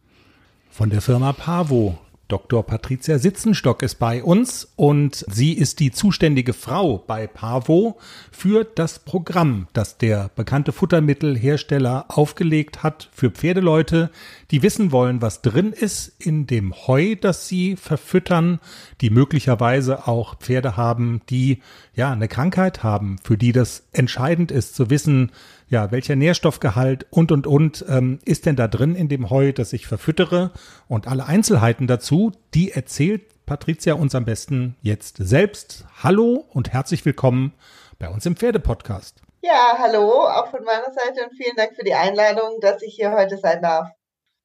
[0.69, 1.99] Von der Firma Pavo
[2.31, 2.65] Dr.
[2.65, 7.97] Patricia Sitzenstock ist bei uns und sie ist die zuständige Frau bei Pavo
[8.31, 14.11] für das Programm, das der bekannte Futtermittelhersteller aufgelegt hat für Pferdeleute,
[14.49, 18.61] die wissen wollen, was drin ist in dem Heu, das sie verfüttern,
[19.01, 21.61] die möglicherweise auch Pferde haben, die
[21.93, 25.31] ja eine Krankheit haben, für die das entscheidend ist zu wissen,
[25.71, 29.71] ja, welcher Nährstoffgehalt und und und ähm, ist denn da drin in dem Heu, das
[29.71, 30.51] ich verfüttere?
[30.89, 35.85] Und alle Einzelheiten dazu, die erzählt Patricia uns am besten jetzt selbst.
[36.03, 37.53] Hallo und herzlich willkommen
[37.99, 39.21] bei uns im Pferdepodcast.
[39.41, 43.13] Ja, hallo, auch von meiner Seite und vielen Dank für die Einladung, dass ich hier
[43.13, 43.87] heute sein darf.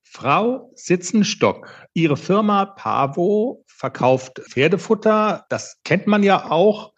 [0.05, 5.45] Frau Sitzenstock, Ihre Firma Pavo verkauft Pferdefutter.
[5.49, 6.93] Das kennt man ja auch.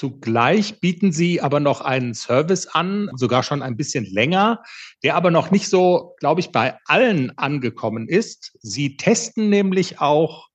[0.00, 4.62] Zugleich bieten sie aber noch einen Service an, sogar schon ein bisschen länger,
[5.02, 8.56] der aber noch nicht so, glaube ich, bei allen angekommen ist.
[8.62, 10.48] Sie testen nämlich auch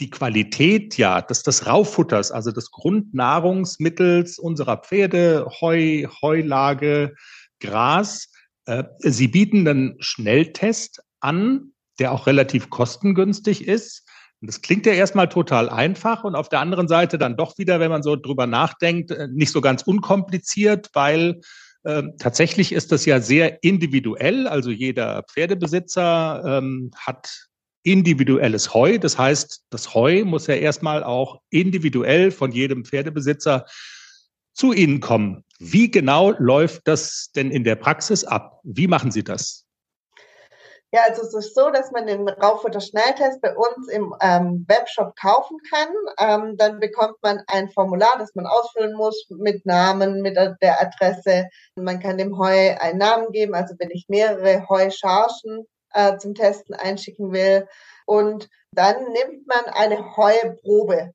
[0.00, 7.14] die Qualität ja des, des Rauffutters, also des Grundnahrungsmittels unserer Pferde, Heu, Heulage,
[7.60, 8.32] Gras.
[8.64, 14.05] Äh, sie bieten einen Schnelltest an, der auch relativ kostengünstig ist.
[14.40, 17.80] Und das klingt ja erstmal total einfach und auf der anderen Seite dann doch wieder,
[17.80, 21.40] wenn man so drüber nachdenkt, äh, nicht so ganz unkompliziert, weil
[21.84, 24.46] äh, tatsächlich ist das ja sehr individuell.
[24.46, 27.48] Also jeder Pferdebesitzer ähm, hat
[27.82, 28.98] individuelles Heu.
[28.98, 33.64] Das heißt, das Heu muss ja erstmal auch individuell von jedem Pferdebesitzer
[34.52, 35.44] zu Ihnen kommen.
[35.60, 38.60] Wie genau läuft das denn in der Praxis ab?
[38.64, 39.65] Wie machen Sie das?
[40.96, 45.14] Ja, also es ist so, dass man den Rauffutter Schnelltest bei uns im ähm, Webshop
[45.14, 45.88] kaufen kann.
[46.18, 51.50] Ähm, dann bekommt man ein Formular, das man ausfüllen muss mit Namen, mit der Adresse.
[51.74, 56.74] Man kann dem Heu einen Namen geben, also wenn ich mehrere Heuchargen äh, zum Testen
[56.74, 57.68] einschicken will.
[58.06, 61.12] Und dann nimmt man eine Heuprobe.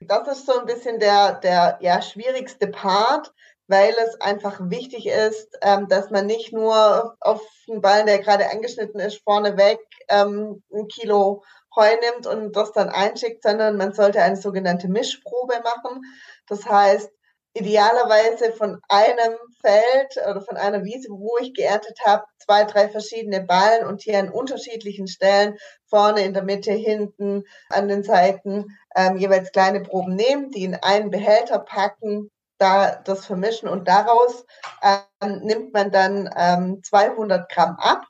[0.00, 3.32] Das ist so ein bisschen der, der ja, schwierigste Part,
[3.68, 8.50] weil es einfach wichtig ist, ähm, dass man nicht nur auf den Ballen, der gerade
[8.50, 11.42] angeschnitten ist, vorneweg ähm, ein Kilo
[11.74, 16.02] Heu nimmt und das dann einschickt, sondern man sollte eine sogenannte Mischprobe machen.
[16.46, 17.10] Das heißt,
[17.54, 23.42] idealerweise von einem Feld oder von einer Wiese, wo ich geerntet habe, zwei, drei verschiedene
[23.42, 29.16] Ballen und hier an unterschiedlichen Stellen, vorne, in der Mitte, hinten, an den Seiten, ähm,
[29.16, 32.30] jeweils kleine Proben nehmen, die in einen Behälter packen,
[32.62, 34.46] da das vermischen und daraus
[34.82, 38.06] ähm, nimmt man dann ähm, 200 Gramm ab,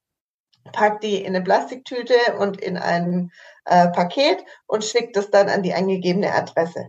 [0.73, 3.33] packt die in eine Plastiktüte und in ein
[3.65, 6.89] äh, Paket und schickt es dann an die angegebene Adresse.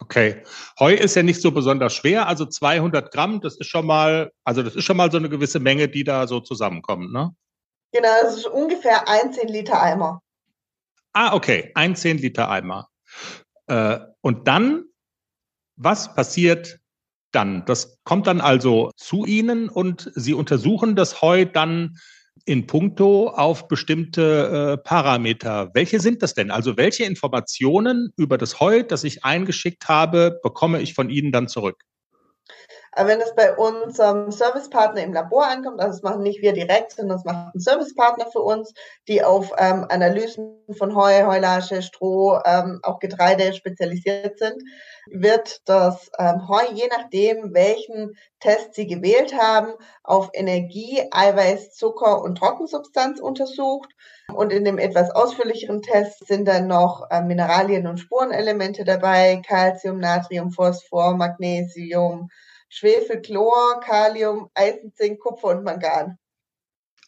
[0.00, 0.42] Okay.
[0.78, 4.62] Heu ist ja nicht so besonders schwer, also 200 Gramm, das ist schon mal, also
[4.62, 7.34] das ist schon mal so eine gewisse Menge, die da so zusammenkommt, ne?
[7.92, 10.22] Genau, das ist ungefähr ein 10 Liter Eimer.
[11.14, 12.88] Ah, okay, ein 10 Liter Eimer.
[13.66, 14.84] Äh, und dann,
[15.76, 16.78] was passiert
[17.32, 17.64] dann?
[17.66, 21.96] Das kommt dann also zu Ihnen und Sie untersuchen das Heu dann
[22.44, 25.70] in puncto auf bestimmte äh, Parameter.
[25.74, 26.50] Welche sind das denn?
[26.50, 31.48] Also welche Informationen über das Heu, das ich eingeschickt habe, bekomme ich von Ihnen dann
[31.48, 31.82] zurück?
[33.06, 37.16] Wenn es bei unserem Servicepartner im Labor ankommt, also das machen nicht wir direkt, sondern
[37.16, 38.72] das macht ein Servicepartner für uns,
[39.06, 44.62] die auf ähm, Analysen von Heu, Heulage, Stroh, ähm, auch Getreide spezialisiert sind,
[45.10, 52.22] wird das ähm, Heu, je nachdem, welchen Test Sie gewählt haben, auf Energie, Eiweiß, Zucker
[52.22, 53.90] und Trockensubstanz untersucht.
[54.34, 59.98] Und in dem etwas ausführlicheren Test sind dann noch äh, Mineralien und Spurenelemente dabei, Calcium,
[59.98, 62.28] Natrium, Phosphor, Magnesium,
[62.68, 66.18] Schwefel, Chlor, Kalium, Eisen, Zink, Kupfer und Mangan.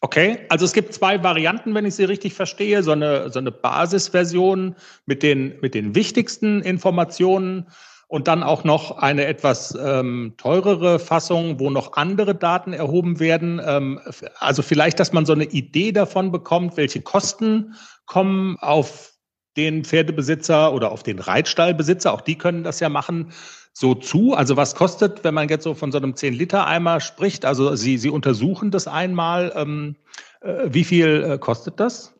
[0.01, 2.81] Okay, also es gibt zwei Varianten, wenn ich sie richtig verstehe.
[2.81, 7.67] So eine, so eine Basisversion mit den, mit den wichtigsten Informationen
[8.07, 13.61] und dann auch noch eine etwas ähm, teurere Fassung, wo noch andere Daten erhoben werden.
[13.63, 14.01] Ähm,
[14.39, 17.75] also vielleicht, dass man so eine Idee davon bekommt, welche Kosten
[18.07, 19.13] kommen auf
[19.55, 23.33] den Pferdebesitzer oder auf den Reitstallbesitzer, auch die können das ja machen,
[23.73, 24.33] so zu?
[24.33, 27.45] Also was kostet, wenn man jetzt so von so einem 10-Liter-Eimer spricht?
[27.45, 29.53] Also Sie, Sie untersuchen das einmal.
[29.55, 29.95] Ähm,
[30.41, 32.13] äh, wie viel äh, kostet das?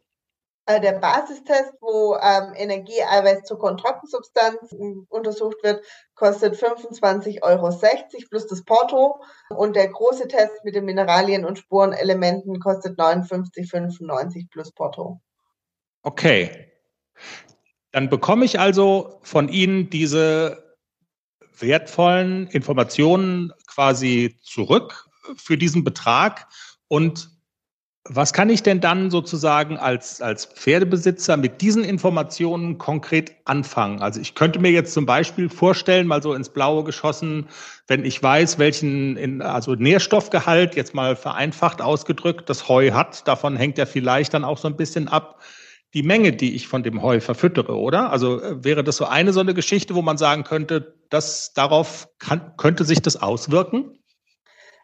[0.72, 4.76] äh, der Basistest, wo ähm, Energie, Eiweiß, Zucker und Trockensubstanz
[5.10, 5.84] untersucht wird,
[6.16, 7.70] kostet 25,60 Euro
[8.30, 9.22] plus das Porto.
[9.50, 15.20] Und der große Test mit den Mineralien und Spurenelementen kostet 59,95 plus Porto.
[16.04, 16.72] Okay.
[17.92, 20.71] Dann bekomme ich also von Ihnen diese
[21.62, 26.48] wertvollen Informationen quasi zurück für diesen Betrag
[26.88, 27.30] und
[28.04, 34.02] was kann ich denn dann sozusagen als, als Pferdebesitzer mit diesen Informationen konkret anfangen?
[34.02, 37.48] Also ich könnte mir jetzt zum Beispiel vorstellen, mal so ins Blaue geschossen,
[37.88, 43.56] wenn ich weiß, welchen in, also Nährstoffgehalt, jetzt mal vereinfacht ausgedrückt, das Heu hat, davon
[43.56, 45.40] hängt ja vielleicht dann auch so ein bisschen ab,
[45.94, 48.12] die Menge, die ich von dem Heu verfüttere, oder?
[48.12, 52.08] Also äh, wäre das so eine so eine Geschichte, wo man sagen könnte, dass darauf
[52.20, 53.98] kann, könnte sich das auswirken?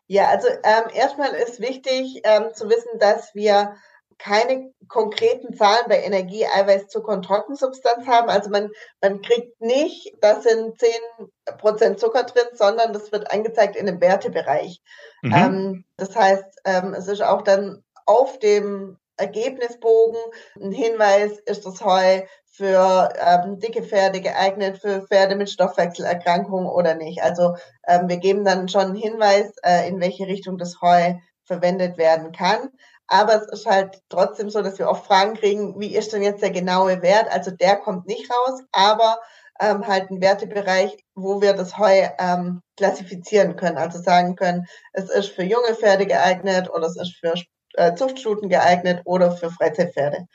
[0.08, 3.76] Ja, also ähm, erstmal ist wichtig ähm, zu wissen, dass wir
[4.18, 8.30] keine konkreten Zahlen bei Energie, Eiweiß, Zucker und Trockensubstanz haben.
[8.30, 8.70] Also man,
[9.02, 14.02] man kriegt nicht, das sind zehn Prozent Zucker drin, sondern das wird angezeigt in dem
[14.02, 14.82] Wertebereich.
[15.22, 15.34] Mhm.
[15.34, 20.20] Ähm, das heißt, ähm, es ist auch dann auf dem Ergebnisbogen
[20.62, 26.96] ein Hinweis, ist das Heu für ähm, dicke Pferde geeignet, für Pferde mit Stoffwechselerkrankungen oder
[26.96, 27.22] nicht.
[27.22, 27.56] Also
[27.88, 32.32] ähm, wir geben dann schon einen Hinweis, äh, in welche Richtung das Heu verwendet werden
[32.32, 32.70] kann.
[33.08, 36.42] Aber es ist halt trotzdem so, dass wir oft Fragen kriegen, wie ist denn jetzt
[36.42, 37.32] der genaue Wert?
[37.32, 39.20] Also der kommt nicht raus, aber
[39.60, 43.78] ähm, halt ein Wertebereich, wo wir das Heu ähm, klassifizieren können.
[43.78, 47.36] Also sagen können, es ist für junge Pferde geeignet oder es ist für
[47.78, 50.28] äh, Zuchtstuten geeignet oder für Freizeitpferde.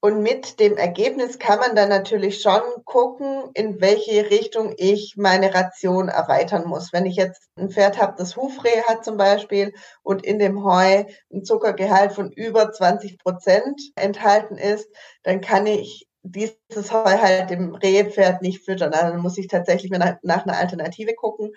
[0.00, 5.52] Und mit dem Ergebnis kann man dann natürlich schon gucken, in welche Richtung ich meine
[5.54, 6.92] Ration erweitern muss.
[6.92, 11.04] Wenn ich jetzt ein Pferd habe, das Hufreh hat zum Beispiel und in dem Heu
[11.32, 14.88] ein Zuckergehalt von über 20 Prozent enthalten ist,
[15.24, 18.92] dann kann ich dieses Heu halt dem Rehpferd nicht füttern.
[18.92, 21.52] Also dann muss ich tatsächlich nach einer Alternative gucken.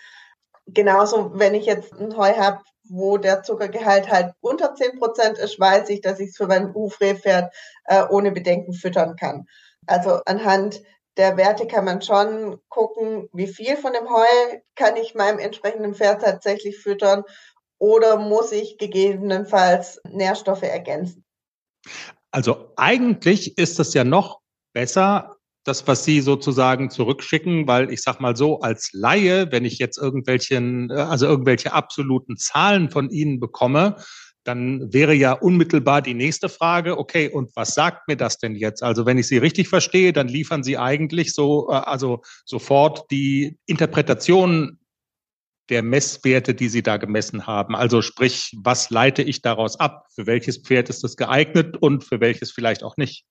[0.66, 5.60] Genauso, wenn ich jetzt ein Heu habe, wo der Zuckergehalt halt unter 10 Prozent ist,
[5.60, 7.54] weiß ich, dass ich es für mein Hufrehpferd
[7.86, 9.48] äh, ohne Bedenken füttern kann.
[9.86, 10.82] Also anhand
[11.18, 15.94] der Werte kann man schon gucken, wie viel von dem Heu kann ich meinem entsprechenden
[15.94, 17.24] Pferd tatsächlich füttern
[17.78, 21.26] oder muss ich gegebenenfalls Nährstoffe ergänzen.
[22.32, 24.42] Also eigentlich ist es ja noch
[24.74, 25.39] besser,
[25.70, 29.98] das, was Sie sozusagen zurückschicken, weil ich sag mal so, als Laie, wenn ich jetzt
[29.98, 33.96] irgendwelchen, äh, also irgendwelche absoluten Zahlen von Ihnen bekomme,
[34.44, 38.82] dann wäre ja unmittelbar die nächste Frage, okay, und was sagt mir das denn jetzt?
[38.82, 43.58] Also wenn ich Sie richtig verstehe, dann liefern Sie eigentlich so, äh, also sofort die
[43.68, 44.80] Interpretation
[45.70, 47.76] der Messwerte, die Sie da gemessen haben.
[47.76, 50.08] Also sprich, was leite ich daraus ab?
[50.16, 53.26] Für welches Pferd ist das geeignet und für welches vielleicht auch nicht?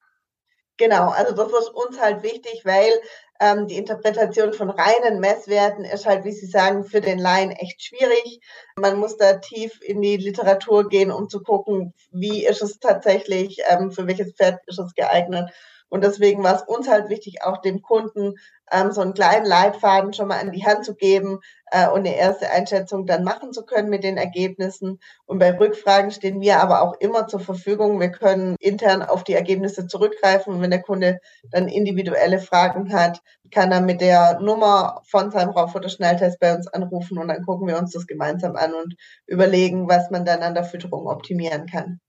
[0.78, 2.92] Genau, also das ist uns halt wichtig, weil
[3.40, 7.82] ähm, die Interpretation von reinen Messwerten ist halt, wie Sie sagen, für den Laien echt
[7.82, 8.40] schwierig.
[8.76, 13.58] Man muss da tief in die Literatur gehen, um zu gucken, wie ist es tatsächlich,
[13.68, 15.50] ähm, für welches Pferd ist es geeignet.
[15.88, 18.34] Und deswegen war es uns halt wichtig, auch dem Kunden
[18.70, 22.16] ähm, so einen kleinen Leitfaden schon mal an die Hand zu geben äh, und eine
[22.16, 24.98] erste Einschätzung dann machen zu können mit den Ergebnissen.
[25.26, 28.00] Und bei Rückfragen stehen wir aber auch immer zur Verfügung.
[28.00, 30.54] Wir können intern auf die Ergebnisse zurückgreifen.
[30.54, 31.20] Und wenn der Kunde
[31.50, 33.20] dann individuelle Fragen hat,
[33.50, 37.78] kann er mit der Nummer von seinem Rauffutter-Schnelltest bei uns anrufen und dann gucken wir
[37.78, 38.94] uns das gemeinsam an und
[39.26, 42.00] überlegen, was man dann an der Fütterung optimieren kann.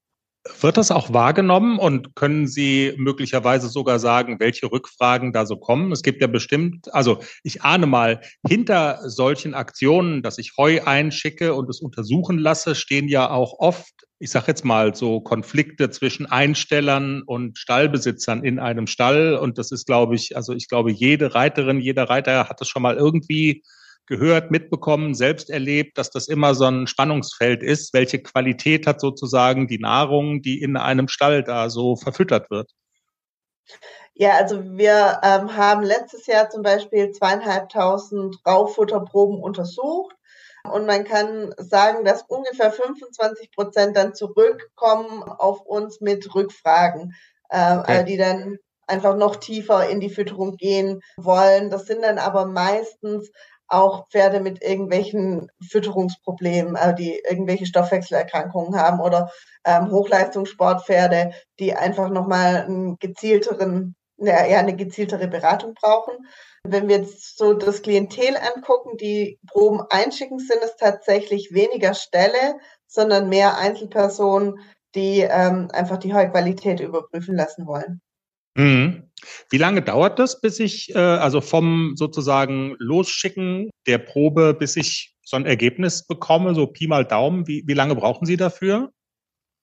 [0.62, 5.92] Wird das auch wahrgenommen und können Sie möglicherweise sogar sagen, welche Rückfragen da so kommen?
[5.92, 11.54] Es gibt ja bestimmt, also ich ahne mal, hinter solchen Aktionen, dass ich Heu einschicke
[11.54, 16.26] und es untersuchen lasse, stehen ja auch oft, ich sage jetzt mal, so Konflikte zwischen
[16.26, 19.36] Einstellern und Stallbesitzern in einem Stall.
[19.36, 22.82] Und das ist, glaube ich, also ich glaube, jede Reiterin, jeder Reiter hat das schon
[22.82, 23.64] mal irgendwie
[24.10, 27.94] gehört, mitbekommen, selbst erlebt, dass das immer so ein Spannungsfeld ist.
[27.94, 32.72] Welche Qualität hat sozusagen die Nahrung, die in einem Stall da so verfüttert wird?
[34.16, 40.16] Ja, also wir ähm, haben letztes Jahr zum Beispiel zweieinhalbtausend Raufutterproben untersucht
[40.64, 47.16] und man kann sagen, dass ungefähr 25 Prozent dann zurückkommen auf uns mit Rückfragen,
[47.50, 48.04] äh, okay.
[48.04, 51.70] die dann einfach noch tiefer in die Fütterung gehen wollen.
[51.70, 53.32] Das sind dann aber meistens
[53.70, 59.32] auch Pferde mit irgendwelchen Fütterungsproblemen, also die irgendwelche Stoffwechselerkrankungen haben oder
[59.66, 66.16] ähm, Hochleistungssportpferde, die einfach nochmal einen gezielteren, ja, eine gezieltere Beratung brauchen.
[66.64, 72.58] Wenn wir jetzt so das Klientel angucken, die Proben einschicken, sind es tatsächlich weniger Ställe,
[72.88, 74.60] sondern mehr Einzelpersonen,
[74.96, 78.02] die ähm, einfach die Heuqualität überprüfen lassen wollen.
[78.56, 79.10] Mhm.
[79.50, 85.16] Wie lange dauert das, bis ich, äh, also vom sozusagen Losschicken der Probe, bis ich
[85.24, 88.92] so ein Ergebnis bekomme, so Pi mal Daumen, wie, wie lange brauchen Sie dafür?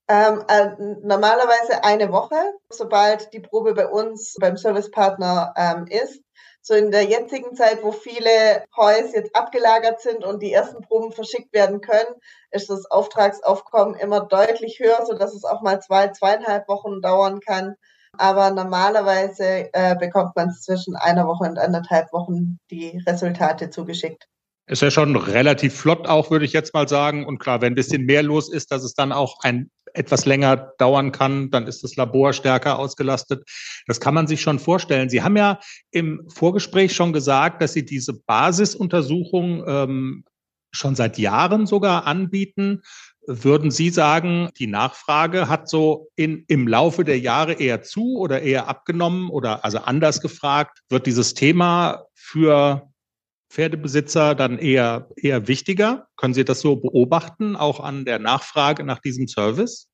[0.09, 0.69] Ähm, äh,
[1.03, 2.37] normalerweise eine Woche,
[2.71, 6.23] sobald die Probe bei uns beim Servicepartner ähm, ist.
[6.63, 11.13] So in der jetzigen Zeit, wo viele Heus jetzt abgelagert sind und die ersten Proben
[11.13, 12.15] verschickt werden können,
[12.51, 17.41] ist das Auftragsaufkommen immer deutlich höher, so dass es auch mal zwei, zweieinhalb Wochen dauern
[17.41, 17.77] kann.
[18.19, 24.27] Aber normalerweise äh, bekommt man zwischen einer Woche und anderthalb Wochen die Resultate zugeschickt.
[24.69, 27.25] Ist ja schon relativ flott auch, würde ich jetzt mal sagen.
[27.25, 30.73] Und klar, wenn ein bisschen mehr los ist, dass es dann auch ein etwas länger
[30.79, 33.49] dauern kann, dann ist das Labor stärker ausgelastet.
[33.87, 35.09] Das kann man sich schon vorstellen.
[35.09, 35.59] Sie haben ja
[35.91, 40.25] im Vorgespräch schon gesagt, dass Sie diese Basisuntersuchung ähm,
[40.73, 42.83] schon seit Jahren sogar anbieten.
[43.27, 48.43] Würden Sie sagen, die Nachfrage hat so in, im Laufe der Jahre eher zu oder
[48.43, 52.89] eher abgenommen oder also anders gefragt, wird dieses Thema für
[53.51, 56.09] Pferdebesitzer dann eher, eher wichtiger?
[56.17, 59.89] Können Sie das so beobachten, auch an der Nachfrage nach diesem Service?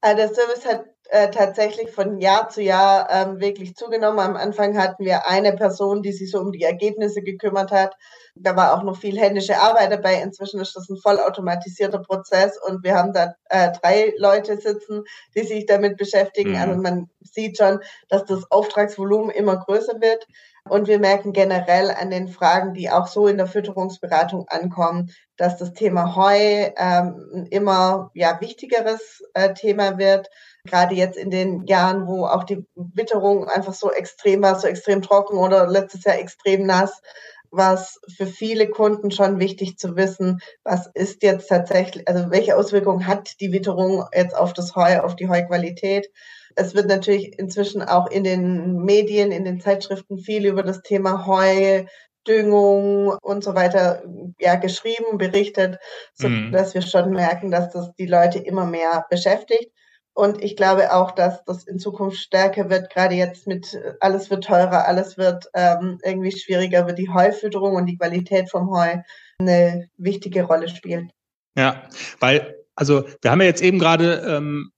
[0.00, 0.84] Äh, der Service hat
[1.14, 4.18] äh, tatsächlich von Jahr zu Jahr ähm, wirklich zugenommen.
[4.18, 7.94] Am Anfang hatten wir eine Person, die sich so um die Ergebnisse gekümmert hat.
[8.34, 10.20] Da war auch noch viel händische Arbeit dabei.
[10.20, 15.04] Inzwischen ist das ein vollautomatisierter Prozess und wir haben da äh, drei Leute sitzen,
[15.36, 16.50] die sich damit beschäftigen.
[16.50, 16.56] Mhm.
[16.56, 20.26] Also man sieht schon, dass das Auftragsvolumen immer größer wird.
[20.68, 25.58] Und wir merken generell an den Fragen, die auch so in der Fütterungsberatung ankommen, dass
[25.58, 30.28] das Thema Heu ähm, ein immer ja, wichtigeres äh, Thema wird.
[30.64, 35.02] Gerade jetzt in den Jahren, wo auch die Witterung einfach so extrem war, so extrem
[35.02, 37.02] trocken oder letztes Jahr extrem nass,
[37.50, 42.56] war es für viele Kunden schon wichtig zu wissen, was ist jetzt tatsächlich, also welche
[42.56, 46.10] Auswirkungen hat die Witterung jetzt auf das Heu, auf die Heuqualität
[46.56, 51.26] es wird natürlich inzwischen auch in den Medien, in den Zeitschriften viel über das Thema
[51.26, 51.84] Heu,
[52.26, 54.02] Düngung und so weiter
[54.38, 55.78] ja geschrieben, berichtet,
[56.14, 56.52] so mhm.
[56.52, 59.70] dass wir schon merken, dass das die Leute immer mehr beschäftigt.
[60.14, 64.44] Und ich glaube auch, dass das in Zukunft stärker wird, gerade jetzt mit alles wird
[64.44, 68.98] teurer, alles wird ähm, irgendwie schwieriger, wird die Heufütterung und die Qualität vom Heu
[69.38, 71.10] eine wichtige Rolle spielen.
[71.56, 71.88] Ja,
[72.20, 74.70] weil, also wir haben ja jetzt eben gerade ähm,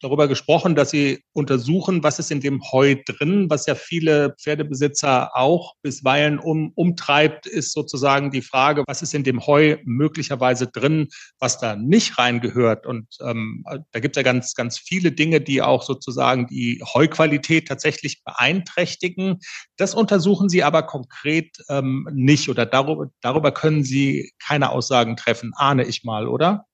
[0.00, 3.48] darüber gesprochen, dass Sie untersuchen, was ist in dem Heu drin.
[3.50, 9.24] Was ja viele Pferdebesitzer auch bisweilen um, umtreibt, ist sozusagen die Frage, was ist in
[9.24, 12.86] dem Heu möglicherweise drin, was da nicht reingehört.
[12.86, 17.68] Und ähm, da gibt es ja ganz, ganz viele Dinge, die auch sozusagen die Heuqualität
[17.68, 19.38] tatsächlich beeinträchtigen.
[19.76, 25.52] Das untersuchen Sie aber konkret ähm, nicht oder darüber, darüber können Sie keine Aussagen treffen,
[25.56, 26.66] ahne ich mal, oder?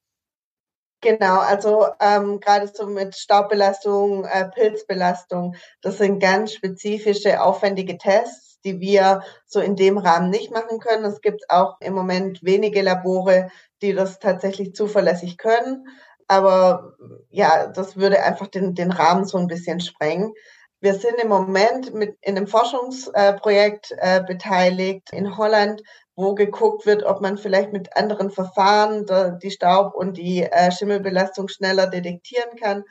[1.03, 8.59] Genau, also ähm, gerade so mit Staubbelastung, äh, Pilzbelastung, das sind ganz spezifische, aufwendige Tests,
[8.65, 11.05] die wir so in dem Rahmen nicht machen können.
[11.05, 13.51] Es gibt auch im Moment wenige Labore,
[13.83, 15.87] die das tatsächlich zuverlässig können.
[16.29, 16.95] Aber
[17.31, 20.33] ja, das würde einfach den, den Rahmen so ein bisschen sprengen.
[20.81, 25.83] Wir sind im Moment mit in einem Forschungsprojekt äh, beteiligt in Holland,
[26.17, 29.07] wo geguckt wird, ob man vielleicht mit anderen Verfahren
[29.43, 32.85] die Staub- und die äh, Schimmelbelastung schneller detektieren kann.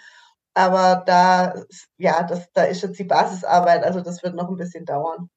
[0.54, 1.64] Aber da,
[1.98, 5.30] ja, das, da ist jetzt die Basisarbeit, also das wird noch ein bisschen dauern.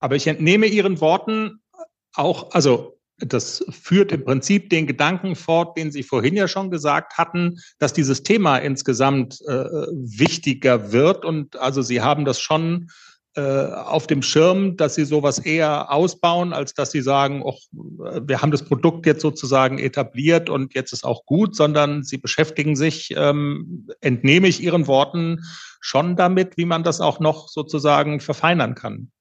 [0.00, 1.62] Aber ich entnehme Ihren Worten
[2.14, 7.18] auch, also das führt im Prinzip den Gedanken fort, den Sie vorhin ja schon gesagt
[7.18, 11.24] hatten, dass dieses Thema insgesamt äh, wichtiger wird.
[11.24, 12.86] Und also Sie haben das schon äh,
[13.36, 18.50] auf dem Schirm, dass sie sowas eher ausbauen, als dass sie sagen, oh, wir haben
[18.50, 23.88] das Produkt jetzt sozusagen etabliert und jetzt ist auch gut, sondern sie beschäftigen sich, ähm,
[24.00, 25.44] entnehme ich ihren Worten,
[25.80, 29.12] schon damit, wie man das auch noch sozusagen verfeinern kann.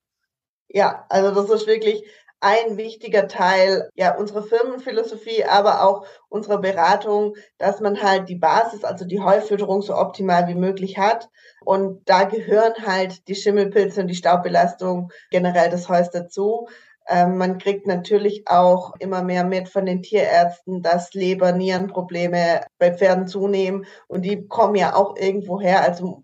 [0.69, 2.03] Ja, also das ist wirklich
[2.39, 8.83] ein wichtiger Teil ja unserer Firmenphilosophie, aber auch unserer Beratung, dass man halt die Basis,
[8.83, 11.29] also die Heufütterung so optimal wie möglich hat.
[11.65, 16.67] Und da gehören halt die Schimmelpilze und die Staubbelastung generell des Heus dazu.
[17.09, 22.93] Ähm, man kriegt natürlich auch immer mehr mit von den Tierärzten, dass Leber, Nierenprobleme bei
[22.93, 25.83] Pferden zunehmen und die kommen ja auch irgendwo her.
[25.83, 26.23] Also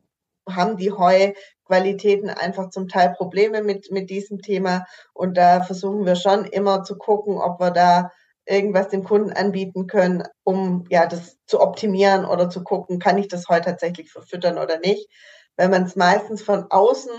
[0.49, 0.91] haben die
[1.74, 4.86] Heuqualitäten einfach zum Teil Probleme mit, mit diesem Thema.
[5.13, 8.11] Und da versuchen wir schon immer zu gucken, ob wir da
[8.45, 13.28] irgendwas dem Kunden anbieten können, um ja das zu optimieren oder zu gucken, kann ich
[13.28, 15.09] das Heu tatsächlich verfüttern oder nicht.
[15.55, 17.11] Wenn man es meistens von außen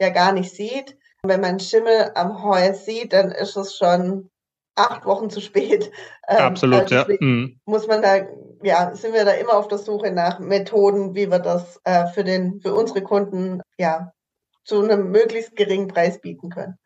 [0.00, 0.96] ja gar nicht sieht.
[1.24, 4.30] Wenn man Schimmel am Heu sieht, dann ist es schon
[4.78, 5.90] acht Wochen zu spät.
[6.28, 7.06] Ähm, Absolut, also ja.
[7.20, 7.60] Mhm.
[7.64, 8.26] Muss man da,
[8.62, 12.24] ja, sind wir da immer auf der Suche nach Methoden, wie wir das äh, für
[12.24, 14.12] den, für unsere Kunden, ja,
[14.64, 16.78] zu einem möglichst geringen Preis bieten können.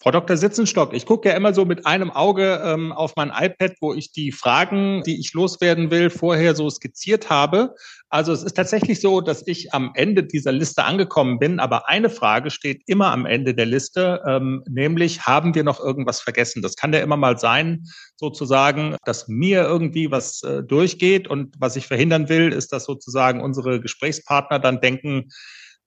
[0.00, 0.36] Frau Dr.
[0.36, 4.12] Sitzenstock, ich gucke ja immer so mit einem Auge ähm, auf mein iPad, wo ich
[4.12, 7.74] die Fragen, die ich loswerden will, vorher so skizziert habe.
[8.08, 12.10] Also es ist tatsächlich so, dass ich am Ende dieser Liste angekommen bin, aber eine
[12.10, 16.62] Frage steht immer am Ende der Liste, ähm, nämlich haben wir noch irgendwas vergessen?
[16.62, 17.84] Das kann ja immer mal sein,
[18.14, 23.40] sozusagen, dass mir irgendwie was äh, durchgeht und was ich verhindern will, ist, dass sozusagen
[23.40, 25.30] unsere Gesprächspartner dann denken,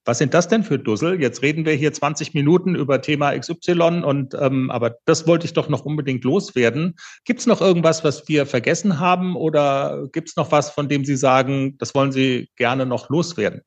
[0.06, 1.22] was sind das denn für Dussel?
[1.22, 5.54] Jetzt reden wir hier 20 Minuten über Thema XY und ähm, aber das wollte ich
[5.54, 6.96] doch noch unbedingt loswerden.
[7.24, 11.06] Gibt es noch irgendwas, was wir vergessen haben oder gibt es noch was, von dem
[11.06, 13.62] Sie sagen, das wollen Sie gerne noch loswerden?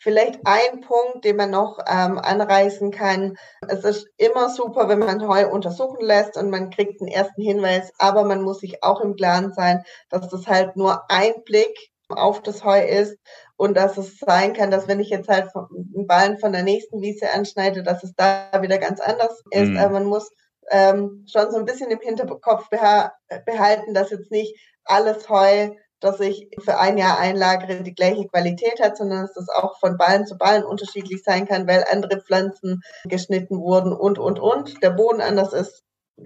[0.00, 3.36] Vielleicht ein Punkt, den man noch ähm, anreißen kann.
[3.66, 7.92] Es ist immer super, wenn man Heu untersuchen lässt und man kriegt einen ersten Hinweis,
[7.98, 12.42] aber man muss sich auch im Klaren sein, dass das halt nur ein Blick auf
[12.42, 13.18] das Heu ist
[13.56, 17.00] und dass es sein kann, dass wenn ich jetzt halt einen Ballen von der nächsten
[17.00, 19.70] Wiese anschneide, dass es da wieder ganz anders ist.
[19.70, 19.76] Mhm.
[19.78, 20.30] Aber man muss
[20.70, 23.12] ähm, schon so ein bisschen im Hinterkopf beha
[23.44, 28.80] behalten, dass jetzt nicht alles Heu, das ich für ein Jahr einlagere, die gleiche Qualität
[28.80, 32.80] hat, sondern dass das auch von Ballen zu Ballen unterschiedlich sein kann, weil andere Pflanzen
[33.04, 34.82] geschnitten wurden und, und, und.
[34.82, 35.82] Der Boden anders ist,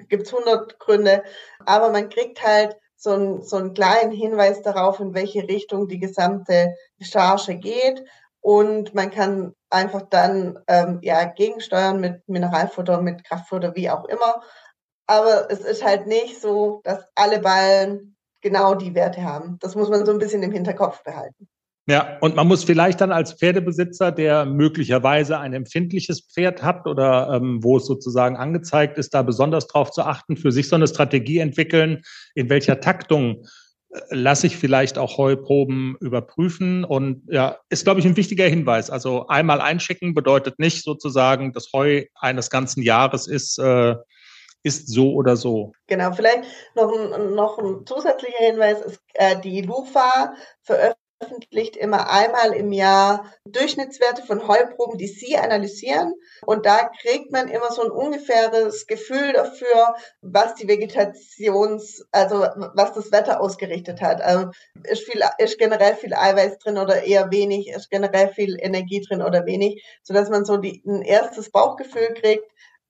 [0.09, 1.23] gibt's hundert Gründe.
[1.65, 5.99] Aber man kriegt halt so, ein, so einen kleinen Hinweis darauf, in welche Richtung die
[5.99, 8.05] gesamte Charge geht.
[8.41, 14.43] Und man kann einfach dann ähm, ja gegensteuern mit Mineralfutter, mit Kraftfutter, wie auch immer.
[15.09, 19.59] Aber es ist halt nicht so, dass alle Ballen genau die Werte haben.
[19.61, 21.49] Das muss man so ein bisschen im Hinterkopf behalten.
[21.87, 27.33] Ja, und man muss vielleicht dann als Pferdebesitzer, der möglicherweise ein empfindliches Pferd hat oder
[27.35, 30.87] ähm, wo es sozusagen angezeigt ist, da besonders drauf zu achten, für sich so eine
[30.87, 32.03] Strategie entwickeln,
[32.37, 33.47] in welcher Taktung
[33.91, 36.85] äh, lasse ich vielleicht auch Heuproben überprüfen.
[36.85, 38.89] Und ja, ist, glaube ich, ein wichtiger Hinweis.
[38.89, 43.97] Also einmal einschicken bedeutet nicht sozusagen, das Heu eines ganzen Jahres ist, äh,
[44.63, 45.73] ist so oder so.
[45.89, 46.45] Genau, vielleicht
[46.77, 52.73] noch ein, noch ein zusätzlicher Hinweis ist, äh, die LUFA veröffentlicht veröffentlicht immer einmal im
[52.73, 56.15] Jahr Durchschnittswerte von Heuproben, die sie analysieren.
[56.45, 62.93] Und da kriegt man immer so ein ungefähres Gefühl dafür, was die Vegetations, also was
[62.93, 64.21] das Wetter ausgerichtet hat.
[64.21, 64.51] Also
[64.85, 69.23] ist viel, ist generell viel Eiweiß drin oder eher wenig, ist generell viel Energie drin
[69.23, 72.45] oder wenig, sodass man so die, ein erstes Bauchgefühl kriegt,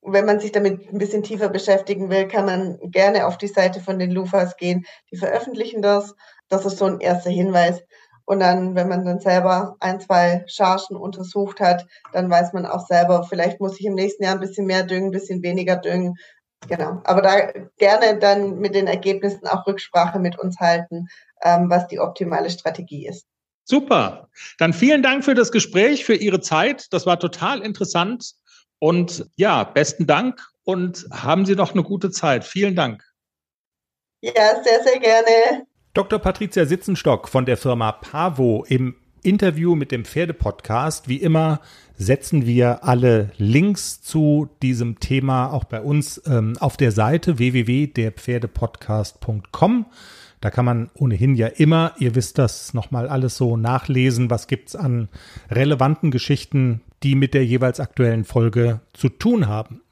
[0.05, 3.81] wenn man sich damit ein bisschen tiefer beschäftigen will, kann man gerne auf die Seite
[3.81, 4.85] von den Lufas gehen.
[5.13, 6.15] Die veröffentlichen das.
[6.49, 7.83] Das ist so ein erster Hinweis.
[8.33, 12.87] Und dann, wenn man dann selber ein, zwei Chargen untersucht hat, dann weiß man auch
[12.87, 16.17] selber, vielleicht muss ich im nächsten Jahr ein bisschen mehr düngen, ein bisschen weniger düngen.
[16.67, 17.03] Genau.
[17.05, 21.09] Aber da gerne dann mit den Ergebnissen auch Rücksprache mit uns halten,
[21.43, 23.27] ähm, was die optimale Strategie ist.
[23.65, 24.31] Super.
[24.57, 26.91] Dann vielen Dank für das Gespräch, für Ihre Zeit.
[26.91, 28.33] Das war total interessant.
[28.79, 32.45] Und ja, besten Dank und haben Sie noch eine gute Zeit.
[32.45, 33.05] Vielen Dank.
[34.23, 35.67] Ja, sehr, sehr gerne.
[35.95, 36.19] Dr.
[36.19, 41.07] Patricia Sitzenstock von der Firma Pavo im Interview mit dem Pferdepodcast.
[41.07, 41.61] Wie immer
[41.99, 49.85] setzen wir alle Links zu diesem Thema auch bei uns ähm, auf der Seite www.derpferdepodcast.com.
[50.41, 54.31] Da kann man ohnehin ja immer, ihr wisst das, nochmal alles so nachlesen.
[54.31, 55.11] Was gibt's an
[55.51, 59.83] relevanten Geschichten, die mit der jeweils aktuellen Folge zu tun haben?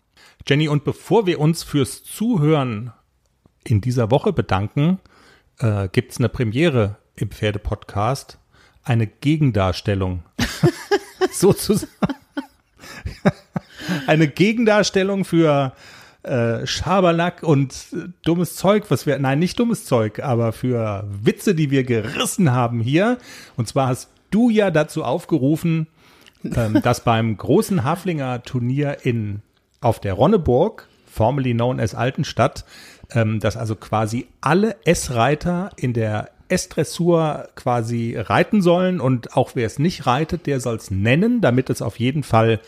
[0.48, 2.94] Jenny, und bevor wir uns fürs Zuhören
[3.64, 4.98] in dieser Woche bedanken,
[5.60, 8.38] äh, gibt es eine Premiere im Pferdepodcast,
[8.82, 10.22] eine Gegendarstellung.
[11.32, 11.90] Sozusagen.
[14.06, 15.72] eine Gegendarstellung für
[16.22, 21.54] äh, Schabernack und äh, dummes Zeug, was wir, nein, nicht dummes Zeug, aber für Witze,
[21.54, 23.18] die wir gerissen haben hier.
[23.56, 25.86] Und zwar hast du ja dazu aufgerufen,
[26.44, 29.40] ähm, dass beim großen Haflinger Turnier in,
[29.80, 32.64] auf der Ronneburg, formerly known as Altenstadt,
[33.12, 39.66] ähm, dass also quasi alle S-Reiter in der S-Dressur quasi reiten sollen und auch wer
[39.66, 42.60] es nicht reitet, der soll es nennen, damit es auf jeden Fall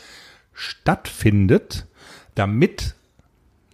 [0.53, 1.86] stattfindet,
[2.34, 2.95] damit,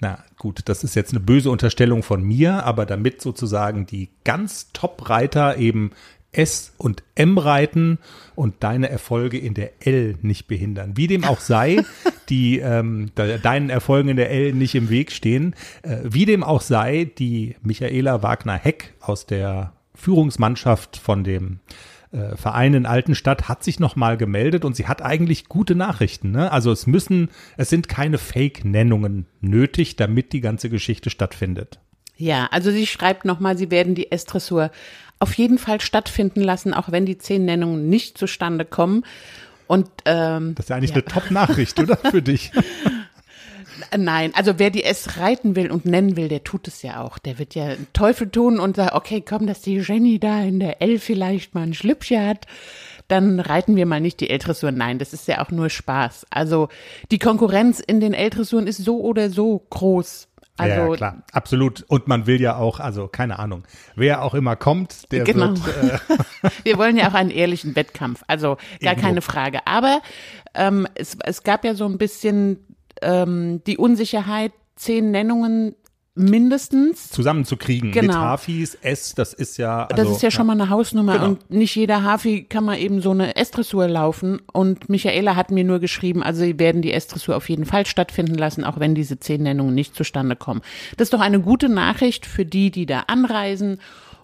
[0.01, 4.73] na gut, das ist jetzt eine böse Unterstellung von mir, aber damit sozusagen die ganz
[4.73, 5.91] Top-Reiter eben
[6.33, 7.99] S und M reiten
[8.35, 10.97] und deine Erfolge in der L nicht behindern.
[10.97, 11.85] Wie dem auch sei,
[12.29, 15.55] die ähm, deinen Erfolgen in der L nicht im Weg stehen.
[15.83, 21.61] Äh, wie dem auch sei, die Michaela Wagner-Heck aus der Führungsmannschaft von dem
[22.13, 26.31] äh, Verein in Altenstadt hat sich nochmal gemeldet und sie hat eigentlich gute Nachrichten.
[26.31, 26.51] Ne?
[26.53, 31.81] Also es müssen, es sind keine Fake-Nennungen nötig, damit die ganze Geschichte stattfindet.
[32.19, 34.71] Ja, also sie schreibt nochmal, sie werden die S-Dressur
[35.21, 39.05] auf jeden Fall stattfinden lassen, auch wenn die zehn Nennungen nicht zustande kommen.
[39.69, 40.97] Und ähm, das ist ja eigentlich ja.
[40.97, 42.51] eine Top-Nachricht, oder für dich?
[43.97, 47.19] Nein, also wer die S reiten will und nennen will, der tut es ja auch.
[47.19, 50.83] Der wird ja Teufel tun und sagt, okay, komm, dass die Jenny da in der
[50.83, 52.47] L vielleicht mal ein Schlüppchen hat,
[53.07, 54.73] dann reiten wir mal nicht die L-Dressur.
[54.73, 56.27] Nein, das ist ja auch nur Spaß.
[56.31, 56.69] Also
[57.11, 60.28] die Konkurrenz in den L-Dressuren ist so oder so groß.
[60.59, 61.85] Also, ja, klar, absolut.
[61.89, 65.51] Und man will ja auch, also keine Ahnung, wer auch immer kommt, der genau.
[65.51, 66.01] wird.
[66.11, 69.07] Äh Wir wollen ja auch einen ehrlichen Wettkampf, also gar Irgendwo.
[69.07, 69.67] keine Frage.
[69.67, 70.01] Aber
[70.55, 72.59] ähm, es, es gab ja so ein bisschen
[73.03, 75.75] ähm, die Unsicherheit, zehn Nennungen
[76.19, 78.07] mindestens zusammenzukriegen genau.
[78.07, 81.15] mit Hafis S, das ist ja also, das ist ja, ja, schon mal eine Hausnummer
[81.15, 81.27] genau.
[81.27, 85.65] und nicht jeder Hafi kann mal eben so eine S-Dressur laufen und Michaela hat mir
[85.65, 89.19] nur geschrieben, also sie werden die S-Dressur auf jeden Fall stattfinden lassen, auch wenn diese
[89.19, 90.61] zehn Nennungen nicht zustande kommen.
[90.97, 93.81] Das ist doch eine gute Nachricht für die, die da anreisen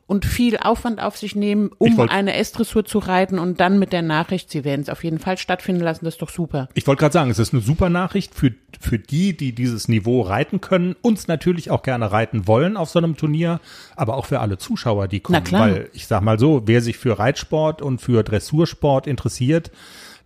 [0.07, 4.03] und viel Aufwand auf sich nehmen, um eine S-Dressur zu reiten und dann mit der
[4.03, 6.69] Nachricht, sie werden es auf jeden Fall stattfinden lassen, das ist doch super.
[6.75, 10.21] Ich wollte gerade sagen, es ist eine super Nachricht für, für die, die dieses Niveau
[10.21, 13.61] reiten können, uns natürlich auch gerne reiten wollen auf so einem Turnier,
[13.97, 15.41] aber auch für alle Zuschauer, die kommen.
[15.43, 15.63] Na klar.
[15.63, 19.71] Weil ich sag mal so, wer sich für Reitsport und für Dressursport interessiert,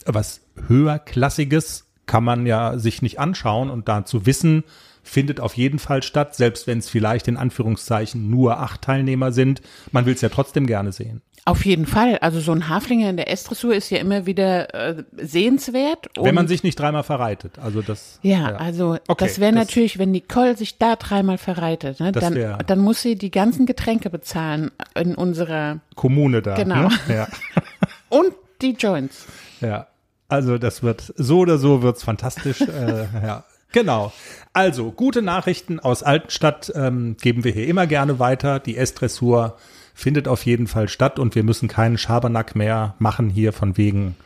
[0.05, 4.65] was höherklassiges kann man ja sich nicht anschauen und dazu wissen,
[5.09, 9.63] findet auf jeden Fall statt, selbst wenn es vielleicht in Anführungszeichen nur acht Teilnehmer sind.
[9.93, 11.23] Man will es ja trotzdem gerne sehen.
[11.49, 12.19] Auf jeden Fall.
[12.19, 16.11] Also so ein Haflinger in der S-Dressur ist ja immer wieder äh, sehenswert.
[16.21, 17.59] Wenn man sich nicht dreimal verreitet.
[17.59, 18.19] Also das.
[18.23, 18.57] Ja, ja.
[18.57, 22.81] also okay, das wäre natürlich, wenn Nicole sich da dreimal verreitet, ne, dann, wär, dann
[22.81, 26.55] muss sie die ganzen Getränke bezahlen in unserer Kommune da.
[26.55, 26.89] Genau.
[26.89, 26.91] Ne?
[27.09, 27.29] Ja.
[28.11, 29.27] Und die Joints.
[29.63, 29.87] Ja.
[30.29, 32.61] Also das wird so oder so wird's fantastisch.
[32.61, 33.45] äh, ja.
[33.73, 34.13] Genau.
[34.53, 38.61] Also, gute Nachrichten aus Altenstadt ähm, geben wir hier immer gerne weiter.
[38.61, 39.57] Die S-Dressur
[39.95, 44.17] findet auf jeden Fall statt und wir müssen keinen Schabernack mehr machen hier von wegen,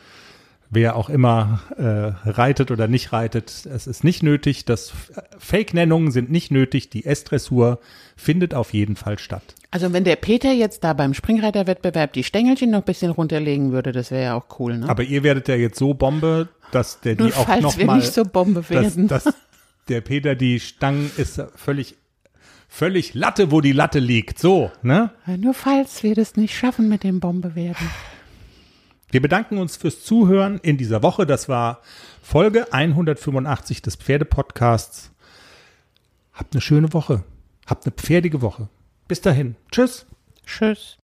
[0.69, 3.65] wer auch immer äh, reitet oder nicht reitet.
[3.65, 4.65] Es ist nicht nötig.
[4.65, 4.93] Das
[5.37, 6.89] Fake-Nennungen sind nicht nötig.
[6.89, 7.79] Die S-Dressur
[8.15, 9.43] findet auf jeden Fall statt.
[9.71, 13.91] Also wenn der Peter jetzt da beim Springreiterwettbewerb die Stängelchen noch ein bisschen runterlegen würde,
[13.91, 14.87] das wäre ja auch cool, ne?
[14.87, 17.97] Aber ihr werdet ja jetzt so Bombe, dass der Nur die auch noch wir mal,
[17.97, 19.07] nicht so Bombe werden.
[19.07, 19.35] Dass, dass
[19.87, 21.95] der Peter die Stangen ist völlig
[22.73, 24.39] völlig Latte, wo die Latte liegt.
[24.39, 25.11] So, ne?
[25.37, 27.89] Nur falls wir das nicht schaffen mit dem Bombe werden.
[29.11, 31.27] Wir bedanken uns fürs Zuhören in dieser Woche.
[31.27, 31.81] Das war
[32.23, 35.11] Folge 185 des Pferdepodcasts.
[36.33, 37.23] Habt eine schöne Woche.
[37.67, 38.69] Habt eine pferdige Woche.
[39.07, 39.55] Bis dahin.
[39.71, 40.07] Tschüss.
[40.47, 40.97] Tschüss.